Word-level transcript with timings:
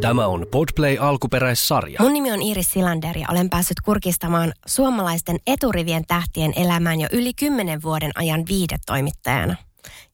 Tämä 0.00 0.26
on 0.26 0.46
Podplay 0.50 0.96
alkuperäissarja. 1.00 1.96
Mun 2.02 2.12
nimi 2.12 2.32
on 2.32 2.42
Iris 2.42 2.70
Silander 2.70 3.18
ja 3.18 3.26
olen 3.30 3.50
päässyt 3.50 3.80
kurkistamaan 3.80 4.52
suomalaisten 4.66 5.36
eturivien 5.46 6.04
tähtien 6.06 6.52
elämään 6.56 7.00
jo 7.00 7.08
yli 7.12 7.34
kymmenen 7.34 7.82
vuoden 7.82 8.10
ajan 8.14 8.44
viidetoimittajana. 8.48 9.56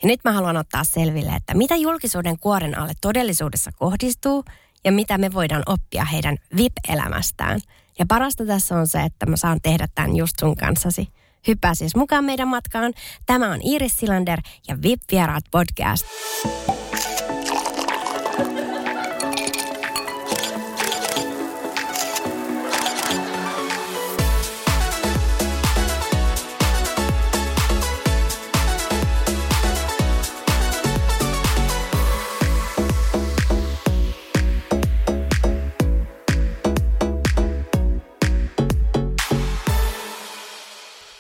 Ja 0.03 0.07
nyt 0.07 0.21
mä 0.25 0.33
haluan 0.33 0.57
ottaa 0.57 0.85
selville, 0.85 1.33
että 1.37 1.55
mitä 1.55 1.77
julkisuuden 1.77 2.39
kuoren 2.39 2.79
alle 2.79 2.93
todellisuudessa 3.01 3.71
kohdistuu 3.73 4.45
ja 4.85 4.93
mitä 4.93 5.19
me 5.19 5.33
voidaan 5.33 5.63
oppia 5.67 6.05
heidän 6.05 6.37
VIP-elämästään. 6.57 7.61
Ja 7.99 8.07
parasta 8.09 8.47
tässä 8.47 8.79
on 8.79 8.89
se, 8.89 9.03
että 9.03 9.27
mä 9.27 9.37
saan 9.37 9.61
tehdä 9.63 9.89
tämän 9.95 10.17
just 10.17 10.35
sun 10.41 10.57
kanssasi. 10.57 11.09
Hyppää 11.47 11.75
siis 11.75 11.97
mukaan 11.97 12.25
meidän 12.25 12.49
matkaan. 12.49 12.93
Tämä 13.27 13.51
on 13.51 13.61
Iris 13.63 13.99
Silander 13.99 14.41
ja 14.69 14.83
VIP-vieraat 14.83 15.45
podcast. 15.51 16.07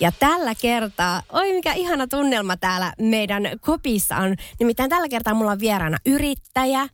Ja 0.00 0.12
tällä 0.12 0.54
kertaa, 0.54 1.22
oi 1.32 1.52
mikä 1.52 1.72
ihana 1.72 2.06
tunnelma 2.06 2.56
täällä 2.56 2.92
meidän 2.98 3.42
kopissa 3.60 4.16
on. 4.16 4.36
Nimittäin 4.58 4.90
tällä 4.90 5.08
kertaa 5.08 5.34
mulla 5.34 5.50
on 5.52 5.60
vieraana 5.60 5.96
yrittäjä, 6.06 6.88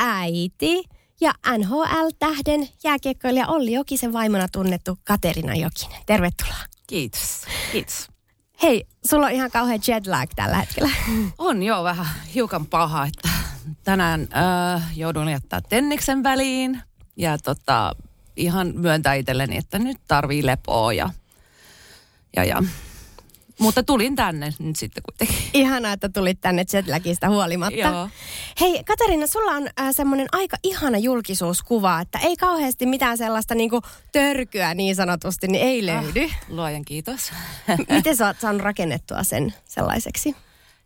äiti 0.00 0.84
ja 1.20 1.32
NHL-tähden 1.58 2.68
jääkiekkoilija 2.84 3.46
Olli 3.46 3.72
Jokisen 3.72 4.12
vaimona 4.12 4.48
tunnettu 4.48 4.98
Katerina 5.04 5.54
Jokinen. 5.54 6.02
Tervetuloa. 6.06 6.58
Kiitos. 6.86 7.42
Kiitos. 7.72 8.08
Hei, 8.62 8.86
sulla 9.06 9.26
on 9.26 9.32
ihan 9.32 9.50
kauhean 9.50 9.80
jet 9.88 10.06
lag 10.06 10.30
tällä 10.36 10.56
hetkellä. 10.56 10.90
On 11.38 11.62
joo 11.62 11.84
vähän 11.84 12.06
hiukan 12.34 12.66
paha, 12.66 13.06
että 13.06 13.28
tänään 13.84 14.28
äh, 14.36 14.98
joudun 14.98 15.28
jättää 15.28 15.60
Tenniksen 15.60 16.22
väliin 16.22 16.82
ja 17.16 17.38
tota, 17.38 17.96
ihan 18.36 18.72
myöntää 18.74 19.14
itselleni, 19.14 19.56
että 19.56 19.78
nyt 19.78 19.98
tarvii 20.08 20.46
lepoa 20.46 20.92
ja 20.92 21.10
ja, 22.36 22.44
ja. 22.44 22.62
Mutta 23.58 23.82
tulin 23.82 24.16
tänne 24.16 24.54
nyt 24.58 24.76
sitten 24.76 25.02
kuitenkin. 25.02 25.50
Ihanaa, 25.54 25.92
että 25.92 26.08
tulit 26.08 26.40
tänne 26.40 26.64
jetlagista 26.72 27.28
huolimatta. 27.28 27.78
Joo. 27.78 28.08
Hei 28.60 28.84
Katarina, 28.84 29.26
sulla 29.26 29.50
on 29.50 29.68
äh, 29.80 29.88
semmoinen 29.90 30.26
aika 30.32 30.56
ihana 30.62 30.98
julkisuuskuva, 30.98 32.00
että 32.00 32.18
ei 32.18 32.36
kauheasti 32.36 32.86
mitään 32.86 33.18
sellaista 33.18 33.54
niinku 33.54 33.82
törkyä 34.12 34.74
niin 34.74 34.96
sanotusti, 34.96 35.48
niin 35.48 35.64
ei 35.64 35.86
löydy. 35.86 36.24
Ah, 36.24 36.38
luojan 36.48 36.84
kiitos. 36.84 37.32
Miten 37.90 38.16
sä 38.16 38.26
oot 38.26 38.40
saanut 38.40 38.62
rakennettua 38.62 39.22
sen 39.22 39.54
sellaiseksi? 39.64 40.36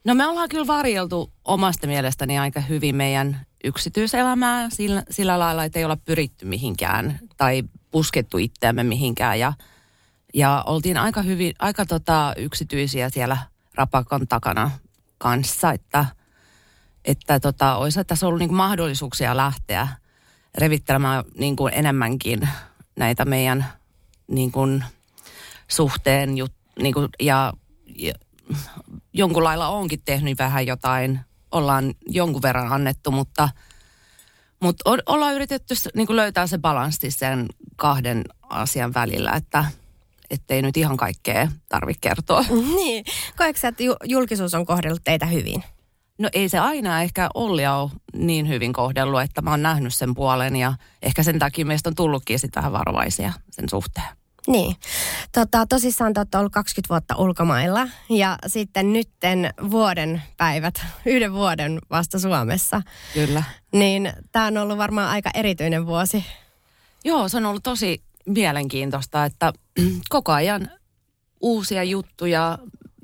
No 0.05 0.15
me 0.15 0.27
ollaan 0.27 0.49
kyllä 0.49 0.67
varjeltu 0.67 1.33
omasta 1.45 1.87
mielestäni 1.87 2.39
aika 2.39 2.61
hyvin 2.61 2.97
meidän 2.97 3.47
yksityiselämää 3.65 4.69
sillä, 4.71 5.03
sillä 5.11 5.39
lailla, 5.39 5.65
että 5.65 5.79
ei 5.79 5.85
olla 5.85 5.97
pyritty 5.97 6.45
mihinkään 6.45 7.19
tai 7.37 7.63
puskettu 7.91 8.39
itseämme 8.39 8.83
mihinkään 8.83 9.41
ja– 9.41 9.53
ja 10.35 10.63
oltiin 10.67 10.97
aika 10.97 11.23
hyvin, 11.23 11.55
aika 11.59 11.87
tota 11.87 12.35
yksityisiä 12.37 13.11
siellä 13.11 13.37
rapakon 13.75 14.29
takana 14.29 14.71
kanssa, 15.19 15.73
että, 15.73 16.07
että 17.05 17.41
tota, 17.41 17.77
olisi 17.77 18.05
tässä 18.05 18.27
ollut 18.27 18.39
niin 18.39 18.55
mahdollisuuksia 18.55 19.37
lähteä 19.37 19.89
revittelemään 20.59 21.25
niin 21.39 21.57
kuin 21.57 21.75
enemmänkin 21.75 22.49
näitä 22.97 23.25
meidän 23.25 23.67
niin 24.27 24.53
kuin 24.53 24.85
suhteen 25.69 26.37
jut, 26.37 26.53
niin 26.83 26.95
kuin, 26.95 27.09
ja, 27.21 27.53
ja 27.97 28.15
jonkun 29.13 29.45
lailla 29.45 29.69
onkin 29.69 30.03
tehnyt 30.05 30.39
vähän 30.39 30.67
jotain, 30.67 31.21
ollaan 31.51 31.95
jonkun 32.07 32.43
verran 32.43 32.73
annettu, 32.73 33.11
mutta, 33.11 33.49
mutta 34.61 34.91
ollaan 35.07 35.35
yritetty 35.35 35.75
niin 35.95 36.17
löytää 36.17 36.47
se 36.47 36.59
balanssi 36.59 37.11
sen 37.11 37.47
kahden 37.77 38.25
asian 38.51 38.95
välillä, 38.95 39.33
että– 39.33 39.65
ettei 40.33 40.63
nyt 40.63 40.77
ihan 40.77 40.97
kaikkea 40.97 41.49
tarvitse 41.69 42.01
kertoa. 42.01 42.45
Niin. 42.77 43.05
Koetko 43.37 43.69
että 43.69 43.83
julkisuus 44.05 44.55
on 44.55 44.67
kohdellut 44.67 45.05
teitä 45.05 45.27
hyvin? 45.27 45.65
No 46.19 46.29
ei 46.33 46.49
se 46.49 46.59
aina 46.59 47.03
ehkä 47.03 47.29
Olli 47.35 47.67
ole 47.67 47.91
niin 48.15 48.49
hyvin 48.49 48.73
kohdellut, 48.73 49.21
että 49.21 49.43
mä 49.43 49.51
oon 49.51 49.63
nähnyt 49.63 49.95
sen 49.95 50.15
puolen 50.15 50.57
ja 50.57 50.75
ehkä 51.03 51.23
sen 51.23 51.39
takia 51.39 51.67
meistä 51.67 51.89
on 51.89 51.95
tullutkin 51.95 52.39
sitten 52.39 52.61
vähän 52.61 52.73
varovaisia 52.73 53.33
sen 53.51 53.69
suhteen. 53.69 54.07
Niin. 54.47 54.77
Tota, 55.33 55.67
tosissaan 55.67 56.15
te 56.15 56.21
olette 56.21 56.39
ollut 56.39 56.53
20 56.53 56.89
vuotta 56.89 57.17
ulkomailla 57.17 57.89
ja 58.11 58.39
sitten 58.47 58.93
nytten 58.93 59.55
vuoden 59.71 60.23
päivät, 60.37 60.83
yhden 61.07 61.33
vuoden 61.33 61.79
vasta 61.91 62.19
Suomessa. 62.19 62.83
Kyllä. 63.15 63.43
Niin 63.73 64.13
tämä 64.33 64.47
on 64.47 64.59
ollut 64.59 64.79
varmaan 64.79 65.11
aika 65.11 65.31
erityinen 65.35 65.87
vuosi. 65.87 66.25
Joo, 67.05 67.29
se 67.29 67.37
on 67.37 67.47
ollut 67.47 67.63
tosi 67.63 68.03
mielenkiintoista, 68.27 69.25
että 69.25 69.53
koko 70.09 70.33
ajan 70.33 70.71
uusia 71.41 71.85
juttuja 71.85 72.59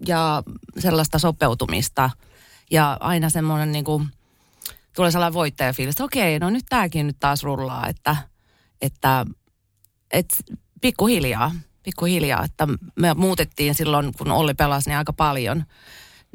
ja 0.07 0.43
sellaista 0.79 1.19
sopeutumista. 1.19 2.11
Ja 2.71 2.97
aina 3.01 3.31
semmoinen 3.31 3.73
niin 3.73 3.85
kuin, 3.85 4.09
tulee 4.95 5.11
sellainen 5.11 5.35
voittajafiilis, 5.35 5.93
että 5.93 6.05
okei, 6.05 6.39
no 6.39 6.51
nyt 6.51 6.65
tämäkin 6.69 7.07
nyt 7.07 7.17
taas 7.21 7.43
rullaa, 7.43 7.87
että, 7.87 8.17
että, 8.81 9.27
että 10.11 10.37
pikkuhiljaa, 10.81 11.53
pikkuhiljaa, 11.83 12.45
että 12.45 12.69
me 12.97 13.15
muutettiin 13.15 13.75
silloin, 13.75 14.13
kun 14.19 14.31
Olli 14.31 14.55
pelasi 14.55 14.91
niin 14.91 14.99
aika 14.99 15.13
paljon, 15.13 15.65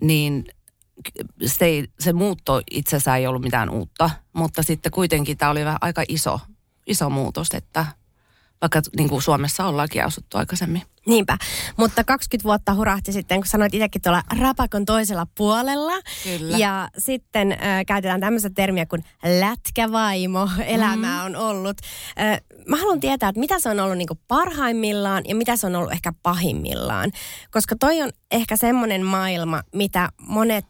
niin 0.02 0.46
se, 1.46 1.66
ei, 1.66 1.88
se 2.00 2.14
muutto 2.14 2.62
itsessään 2.72 3.20
ei 3.20 3.28
ollut 3.28 3.42
mitään 3.42 3.70
uutta, 3.70 4.10
mutta 4.34 4.64
sitten 4.64 4.92
kuitenkin 4.92 5.38
tämä 5.38 5.52
oli 5.52 5.62
aika 5.82 6.04
iso, 6.08 6.40
iso 6.88 7.10
muutos, 7.10 7.48
että 7.54 7.86
vaikka 8.64 8.82
niin 8.98 9.10
kuin 9.10 9.22
Suomessa 9.22 9.66
ollaankin 9.66 10.06
asuttu 10.06 10.38
aikaisemmin. 10.38 10.82
Niinpä, 11.06 11.38
mutta 11.78 12.04
20 12.04 12.44
vuotta 12.44 12.74
hurahti 12.74 13.12
sitten, 13.12 13.40
kun 13.40 13.48
sanoit 13.48 13.74
itsekin 13.74 14.02
tuolla 14.02 14.22
rapakon 14.40 14.86
toisella 14.86 15.28
puolella. 15.38 15.94
Kyllä. 16.24 16.58
Ja 16.58 16.90
sitten 16.98 17.52
äh, 17.52 17.86
käytetään 17.88 18.22
tämmöistä 18.22 18.50
termiä 18.50 18.86
kuin 18.86 19.04
lätkävaimo, 19.40 20.50
elämää 20.66 21.28
mm-hmm. 21.28 21.36
on 21.36 21.50
ollut. 21.50 21.78
Äh, 22.22 22.42
mä 22.68 22.78
haluan 22.78 23.00
tietää, 23.00 23.30
että 23.30 23.40
mitä 23.40 23.60
se 23.60 23.70
on 23.70 23.80
ollut 23.80 23.98
niin 23.98 24.08
kuin 24.08 24.20
parhaimmillaan 24.28 25.24
ja 25.28 25.36
mitä 25.36 25.58
se 25.58 25.68
on 25.68 25.76
ollut 25.76 25.92
ehkä 25.92 26.14
pahimmillaan. 26.24 27.12
Koska 27.52 27.76
toi 27.80 28.02
on 28.02 28.12
ehkä 28.32 28.58
semmoinen 28.58 29.06
maailma, 29.06 29.62
mitä 29.76 30.10
monet 30.22 30.66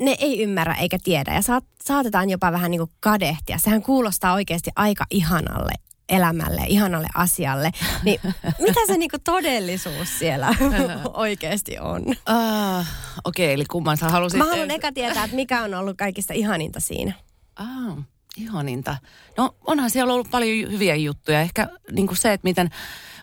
ne 0.00 0.16
ei 0.18 0.42
ymmärrä 0.42 0.74
eikä 0.74 0.98
tiedä 1.04 1.34
ja 1.34 1.42
saat, 1.42 1.64
saatetaan 1.84 2.30
jopa 2.30 2.52
vähän 2.52 2.70
niin 2.70 2.78
kuin 2.78 2.90
kadehtia. 3.00 3.58
Sehän 3.58 3.82
kuulostaa 3.82 4.32
oikeasti 4.32 4.70
aika 4.76 5.04
ihanalle 5.10 5.72
elämälle, 6.08 6.62
ihanalle 6.66 7.08
asialle. 7.14 7.70
Niin 8.04 8.20
mitä 8.66 8.80
se 8.86 8.96
niinku 8.96 9.16
todellisuus 9.24 10.18
siellä 10.18 10.54
oikeasti 11.14 11.78
on? 11.78 12.02
Uh, 12.06 12.86
Okei, 13.24 13.46
okay, 13.46 13.54
eli 13.54 13.64
kumman 13.64 13.96
sä 13.96 14.08
halusit... 14.08 14.38
Mä 14.38 14.44
haluan 14.44 14.70
eka 14.70 14.92
tietää, 14.92 15.24
että 15.24 15.36
mikä 15.36 15.62
on 15.62 15.74
ollut 15.74 15.96
kaikista 15.96 16.34
ihaninta 16.34 16.80
siinä. 16.80 17.12
Ah, 17.56 17.96
ihaninta. 18.36 18.96
No 19.36 19.54
onhan 19.66 19.90
siellä 19.90 20.12
ollut 20.12 20.30
paljon 20.30 20.72
hyviä 20.72 20.94
juttuja. 20.94 21.40
Ehkä 21.40 21.68
niin 21.90 22.06
kuin 22.06 22.16
se, 22.16 22.32
että 22.32 22.44
miten 22.44 22.70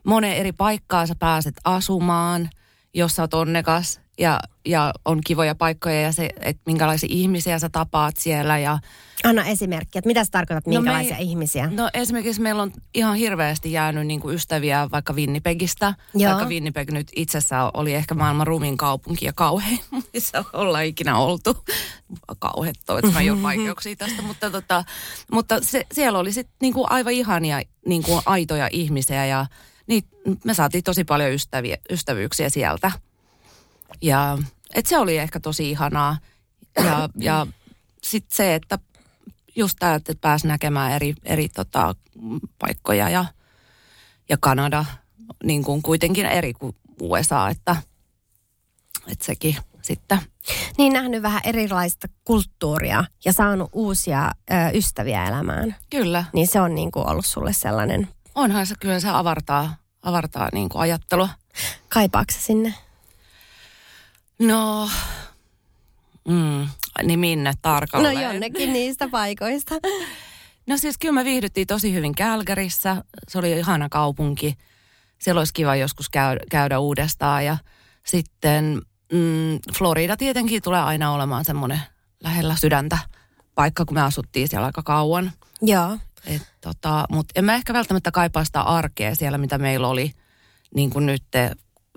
monen 0.04 0.34
eri 0.34 0.52
paikkaa 0.52 1.08
sä 1.08 1.16
pääset 1.20 1.56
asumaan, 1.64 2.50
jos 2.94 3.16
sä 3.16 3.24
oot 3.24 3.34
onnekas 3.34 4.03
ja, 4.20 4.40
ja 4.66 4.94
on 5.06 5.22
kivoja 5.26 5.56
paikkoja 5.56 6.02
ja 6.02 6.12
se, 6.12 6.30
että 6.40 6.62
minkälaisia 6.66 7.10
ihmisiä 7.12 7.60
sä 7.60 7.70
tapaat 7.70 8.18
siellä 8.18 8.58
ja 8.58 8.80
Anna 9.24 9.46
esimerkki, 9.46 9.98
että 9.98 10.08
mitä 10.08 10.24
sä 10.26 10.32
tarkoitat, 10.32 10.68
minkälaisia 10.68 11.14
no 11.14 11.20
me, 11.20 11.24
ihmisiä? 11.24 11.68
No 11.68 11.90
esimerkiksi 11.94 12.42
meillä 12.42 12.62
on 12.62 12.72
ihan 12.94 13.16
hirveästi 13.16 13.72
jäänyt 13.72 14.08
niin 14.08 14.20
kuin 14.20 14.36
ystäviä 14.36 14.88
vaikka 14.92 15.14
Winnipegistä. 15.14 15.94
Joo. 16.16 16.32
Vaikka 16.32 16.50
Winnipeg 16.50 16.92
nyt 16.92 17.08
itsessään 17.16 17.72
oli 17.74 17.94
ehkä 17.94 18.16
maailman 18.16 18.48
rumin 18.48 18.78
kaupunki 18.78 19.26
ja 19.26 19.34
kauhein, 19.34 19.80
missä 20.14 20.44
ollaan 20.54 20.86
ikinä 20.86 21.18
oltu. 21.18 21.58
Kauheat 22.40 22.76
että 22.98 23.12
mä 23.14 23.22
jo 23.22 23.42
vaikeuksia 23.42 23.96
tästä, 23.96 24.22
mutta, 24.22 24.50
tota, 24.50 24.84
mutta 25.32 25.60
se, 25.62 25.86
siellä 25.92 26.20
oli 26.20 26.34
sitten 26.34 26.56
niin 26.62 26.74
kuin 26.74 26.92
aivan 26.92 27.14
ihania 27.14 27.62
niin 27.86 28.04
kuin 28.04 28.22
aitoja 28.26 28.70
ihmisiä 28.72 29.26
ja 29.26 29.46
niin, 29.88 30.04
me 30.44 30.54
saatiin 30.54 30.84
tosi 30.84 31.04
paljon 31.04 31.32
ystäviä, 31.32 31.78
ystävyyksiä 31.90 32.50
sieltä. 32.50 32.92
Ja 34.02 34.38
et 34.76 34.86
se 34.86 34.98
oli 34.98 35.18
ehkä 35.18 35.40
tosi 35.40 35.70
ihanaa. 35.70 36.18
Ja, 36.76 37.10
ja 37.16 37.48
sitten 38.04 38.36
se, 38.36 38.56
että 38.56 38.80
just 39.56 39.78
tämä, 39.80 39.96
että 39.96 40.14
pääsi 40.22 40.48
näkemään 40.48 40.92
eri, 40.92 41.14
eri 41.24 41.50
tota, 41.50 41.96
paikkoja 42.60 43.10
ja, 43.10 43.26
ja 44.30 44.38
Kanada 44.40 44.86
niin 45.44 45.64
kuin 45.64 45.82
kuitenkin 45.82 46.26
eri 46.26 46.54
kuin 46.54 46.76
USA, 47.02 47.50
että, 47.50 47.76
että 49.08 49.26
sekin, 49.26 49.58
sitten. 49.82 50.20
Niin 50.78 50.94
nähnyt 50.94 51.22
vähän 51.22 51.42
erilaista 51.44 52.08
kulttuuria 52.24 53.04
ja 53.26 53.34
saanut 53.34 53.70
uusia 53.74 54.32
ö, 54.52 54.54
ystäviä 54.74 55.26
elämään. 55.26 55.76
Kyllä. 55.90 56.26
Niin 56.34 56.48
se 56.48 56.62
on 56.62 56.76
niin 56.76 56.92
kuin 56.92 57.08
ollut 57.08 57.26
sulle 57.26 57.54
sellainen, 57.54 58.08
Onhan 58.36 58.68
se 58.68 58.76
kyllä 58.80 59.00
se 59.00 59.10
avartaa, 59.10 59.76
avartaa 60.02 60.50
niin 60.54 60.70
kuin 60.70 60.82
ajattelua. 60.82 61.30
kaipaakse 61.90 62.40
sinne? 62.40 62.74
No, 64.40 64.90
mm, 66.28 66.68
niin 67.04 67.20
minne 67.20 67.50
No 67.50 67.56
tarkalleen? 67.62 68.22
jonnekin 68.22 68.74
niistä 68.74 69.10
paikoista. 69.10 69.76
No 70.68 70.78
siis 70.78 70.98
kyllä 70.98 71.14
me 71.14 71.24
viihdyttiin 71.26 71.68
tosi 71.68 71.94
hyvin 71.94 72.16
Kälkärissä. 72.16 73.04
Se 73.28 73.38
oli 73.40 73.52
ihana 73.52 73.90
kaupunki. 73.90 74.58
Siellä 75.20 75.40
olisi 75.40 75.54
kiva 75.54 75.76
joskus 75.76 76.10
käydä, 76.10 76.40
käydä 76.52 76.80
uudestaan. 76.80 77.46
Ja 77.46 77.58
sitten 78.06 78.82
mm, 79.14 79.60
Florida 79.78 80.18
tietenkin 80.18 80.62
tulee 80.62 80.82
aina 80.82 81.12
olemaan 81.12 81.46
semmoinen 81.46 81.80
lähellä 82.24 82.56
sydäntä 82.56 82.98
paikka, 83.56 83.86
kun 83.86 83.96
me 83.96 84.02
asuttiin 84.02 84.48
siellä 84.48 84.66
aika 84.66 84.84
kauan. 84.84 85.32
Joo. 85.62 85.98
Et 86.26 86.42
tota, 86.62 87.06
Mutta 87.10 87.32
en 87.36 87.46
mä 87.46 87.56
ehkä 87.56 87.74
välttämättä 87.74 88.12
kaipaa 88.12 88.46
sitä 88.46 88.62
arkea 88.62 89.16
siellä, 89.16 89.38
mitä 89.38 89.58
meillä 89.58 89.88
oli 89.88 90.12
niin 90.76 90.90
kuin 90.90 91.06
nyt. 91.06 91.24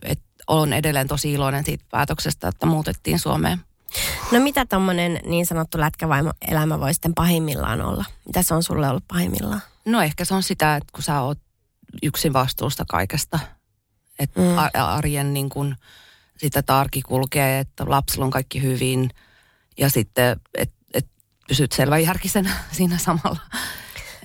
Et 0.03 0.23
olen 0.47 0.73
edelleen 0.73 1.09
tosi 1.09 1.33
iloinen 1.33 1.65
siitä 1.65 1.85
päätöksestä, 1.91 2.49
että 2.49 2.67
muutettiin 2.67 3.19
Suomeen. 3.19 3.61
No 4.33 4.41
mitä 4.41 4.67
tommonen 4.67 5.21
niin 5.25 5.47
sanottu 5.47 5.81
lätkävaimo 5.81 6.33
elämä 6.49 6.81
voi 6.81 6.95
sitten 6.95 7.15
pahimmillaan 7.15 7.81
olla? 7.81 8.05
Mitä 8.27 8.43
se 8.43 8.55
on 8.55 8.63
sulle 8.63 8.89
ollut 8.89 9.05
pahimmillaan? 9.09 9.63
No 9.85 10.03
ehkä 10.03 10.25
se 10.25 10.35
on 10.35 10.43
sitä, 10.43 10.77
että 10.77 10.93
kun 10.93 11.03
sä 11.03 11.21
oot 11.21 11.39
yksin 12.03 12.33
vastuusta 12.33 12.85
kaikesta. 12.89 13.39
Että 14.19 14.41
Mm. 14.41 14.57
arjen 14.75 15.35
niin 15.35 15.49
kun, 15.49 15.77
sitä 16.37 16.59
että 16.59 16.79
arki 16.79 17.03
kulkee, 17.03 17.59
että 17.59 17.85
lapsilla 17.89 18.25
on 18.25 18.31
kaikki 18.31 18.63
hyvin. 18.63 19.11
Ja 19.79 19.91
sitten, 19.91 20.41
että 20.55 20.77
et 20.95 21.07
pysyt 21.49 21.73
selväjärkisenä 21.73 22.51
siinä 22.77 22.99
samalla. 22.99 23.41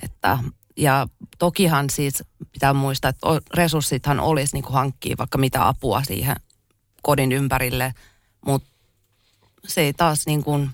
Että, 0.02 0.38
ja 0.76 1.06
tokihan 1.38 1.90
siis 1.90 2.24
pitää 2.52 2.72
muistaa, 2.72 3.08
että 3.08 3.26
resurssithan 3.54 4.20
olisi 4.20 4.56
niin 4.56 4.64
hankkia 4.72 5.16
vaikka 5.18 5.38
mitä 5.38 5.68
apua 5.68 6.02
siihen 6.04 6.36
kodin 7.02 7.32
ympärille. 7.32 7.94
Mutta 8.46 8.68
se 9.66 9.80
ei 9.80 9.92
taas 9.92 10.26
niin 10.26 10.44
kuin, 10.44 10.70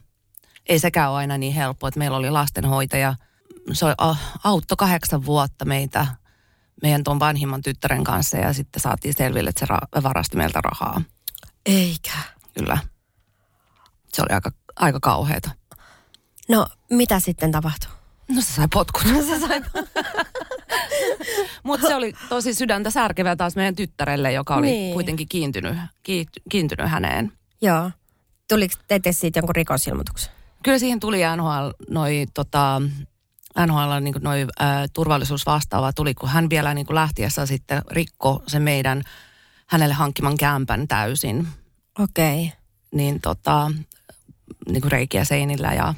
ei 0.66 0.78
sekään 0.78 1.10
ole 1.10 1.18
aina 1.18 1.38
niin 1.38 1.54
helppo, 1.54 1.88
että 1.88 1.98
meillä 1.98 2.16
oli 2.16 2.30
lastenhoitaja. 2.30 3.14
Se 3.72 3.86
auttoi 4.44 4.76
kahdeksan 4.76 5.24
vuotta 5.26 5.64
meitä, 5.64 6.06
meidän 6.82 7.04
tuon 7.04 7.20
vanhimman 7.20 7.62
tyttären 7.62 8.04
kanssa 8.04 8.36
ja 8.36 8.52
sitten 8.52 8.82
saatiin 8.82 9.14
selville, 9.14 9.50
että 9.50 9.66
se 9.66 9.74
ra- 9.74 10.02
varasti 10.02 10.36
meiltä 10.36 10.60
rahaa. 10.60 11.02
Eikä. 11.66 12.12
Kyllä. 12.54 12.78
Se 14.12 14.22
oli 14.22 14.34
aika, 14.34 14.50
aika 14.76 15.00
kauheata. 15.00 15.50
No 16.48 16.66
mitä 16.90 17.20
sitten 17.20 17.52
tapahtui? 17.52 17.97
No 18.28 18.40
se 18.42 18.52
sai 18.52 18.68
potkut. 18.72 19.02
Se 19.02 19.40
sai... 19.40 19.62
Mutta 21.64 21.86
se 21.88 21.94
oli 21.94 22.12
tosi 22.28 22.54
sydäntä 22.54 22.90
särkevää 22.90 23.36
taas 23.36 23.56
meidän 23.56 23.76
tyttärelle, 23.76 24.32
joka 24.32 24.56
oli 24.56 24.66
Niin. 24.66 24.94
kuitenkin 24.94 25.28
kiintynyt, 25.28 25.76
kiinty- 26.02 26.42
kiintynyt 26.50 26.90
häneen. 26.90 27.32
Joo. 27.62 27.90
Tuliko 28.48 28.74
teitte 28.88 29.12
siitä 29.12 29.38
jonkun 29.38 29.54
rikosilmoituksen? 29.56 30.32
Kyllä 30.62 30.78
siihen 30.78 31.00
tuli 31.00 31.20
NHL, 31.36 31.70
noi, 31.90 32.26
tota, 32.34 32.82
NHL 33.66 33.92
niin 34.00 34.14
noi, 34.20 34.42
ä, 34.60 34.64
turvallisuusvastaava 34.92 35.92
tuli, 35.92 36.14
kun 36.14 36.28
hän 36.28 36.50
vielä 36.50 36.74
niin 36.74 36.86
lähtiessä 36.90 37.46
sitten 37.46 37.82
rikko 37.90 38.42
se 38.46 38.58
meidän 38.58 39.02
hänelle 39.66 39.94
hankkiman 39.94 40.36
kämpän 40.36 40.88
täysin. 40.88 41.48
Okei. 41.98 42.44
Okay. 42.46 42.58
Niin, 42.94 43.20
tota, 43.20 43.70
niin 44.68 44.82
reikiä 44.92 45.24
seinillä 45.24 45.72
ja 45.72 45.94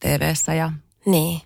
TVssä 0.00 0.54
ja 0.54 0.72
Niin. 1.06 1.40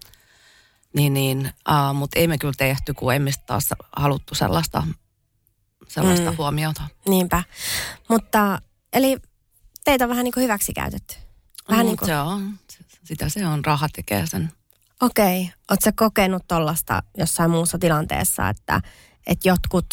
Niin, 0.94 1.14
niin 1.14 1.52
uh, 1.68 1.94
mutta 1.94 2.18
ei 2.18 2.28
me 2.28 2.38
kyllä 2.38 2.54
tehty, 2.58 2.94
kun 2.94 3.14
emme 3.14 3.30
taas 3.46 3.68
haluttu 3.96 4.34
sellaista, 4.34 4.82
sellaista 5.88 6.30
Mm. 6.30 6.36
huomiota. 6.36 6.82
Niinpä. 7.08 7.42
Mutta 8.08 8.58
eli 8.92 9.16
teitä 9.84 10.04
on 10.04 10.10
vähän 10.10 10.24
niin 10.24 10.32
kuin 10.34 10.44
hyväksi 10.44 10.72
käytetty. 10.72 11.14
Vähän 11.68 11.86
Mut 11.86 11.90
niin 11.90 11.98
kuin, 11.98 12.06
se 12.08 12.18
on, 12.18 12.54
sitä 13.04 13.28
se 13.28 13.46
on, 13.46 13.64
raha 13.64 13.88
tekee 13.92 14.26
sen. 14.26 14.52
okei. 15.00 15.42
Okay. 15.42 15.52
Oletko 15.70 15.90
kokenut 15.96 16.42
tollasta 16.48 17.02
jossain 17.16 17.50
muussa 17.50 17.78
tilanteessa, 17.78 18.48
että, 18.48 18.80
että 19.26 19.48
jotkut 19.48 19.86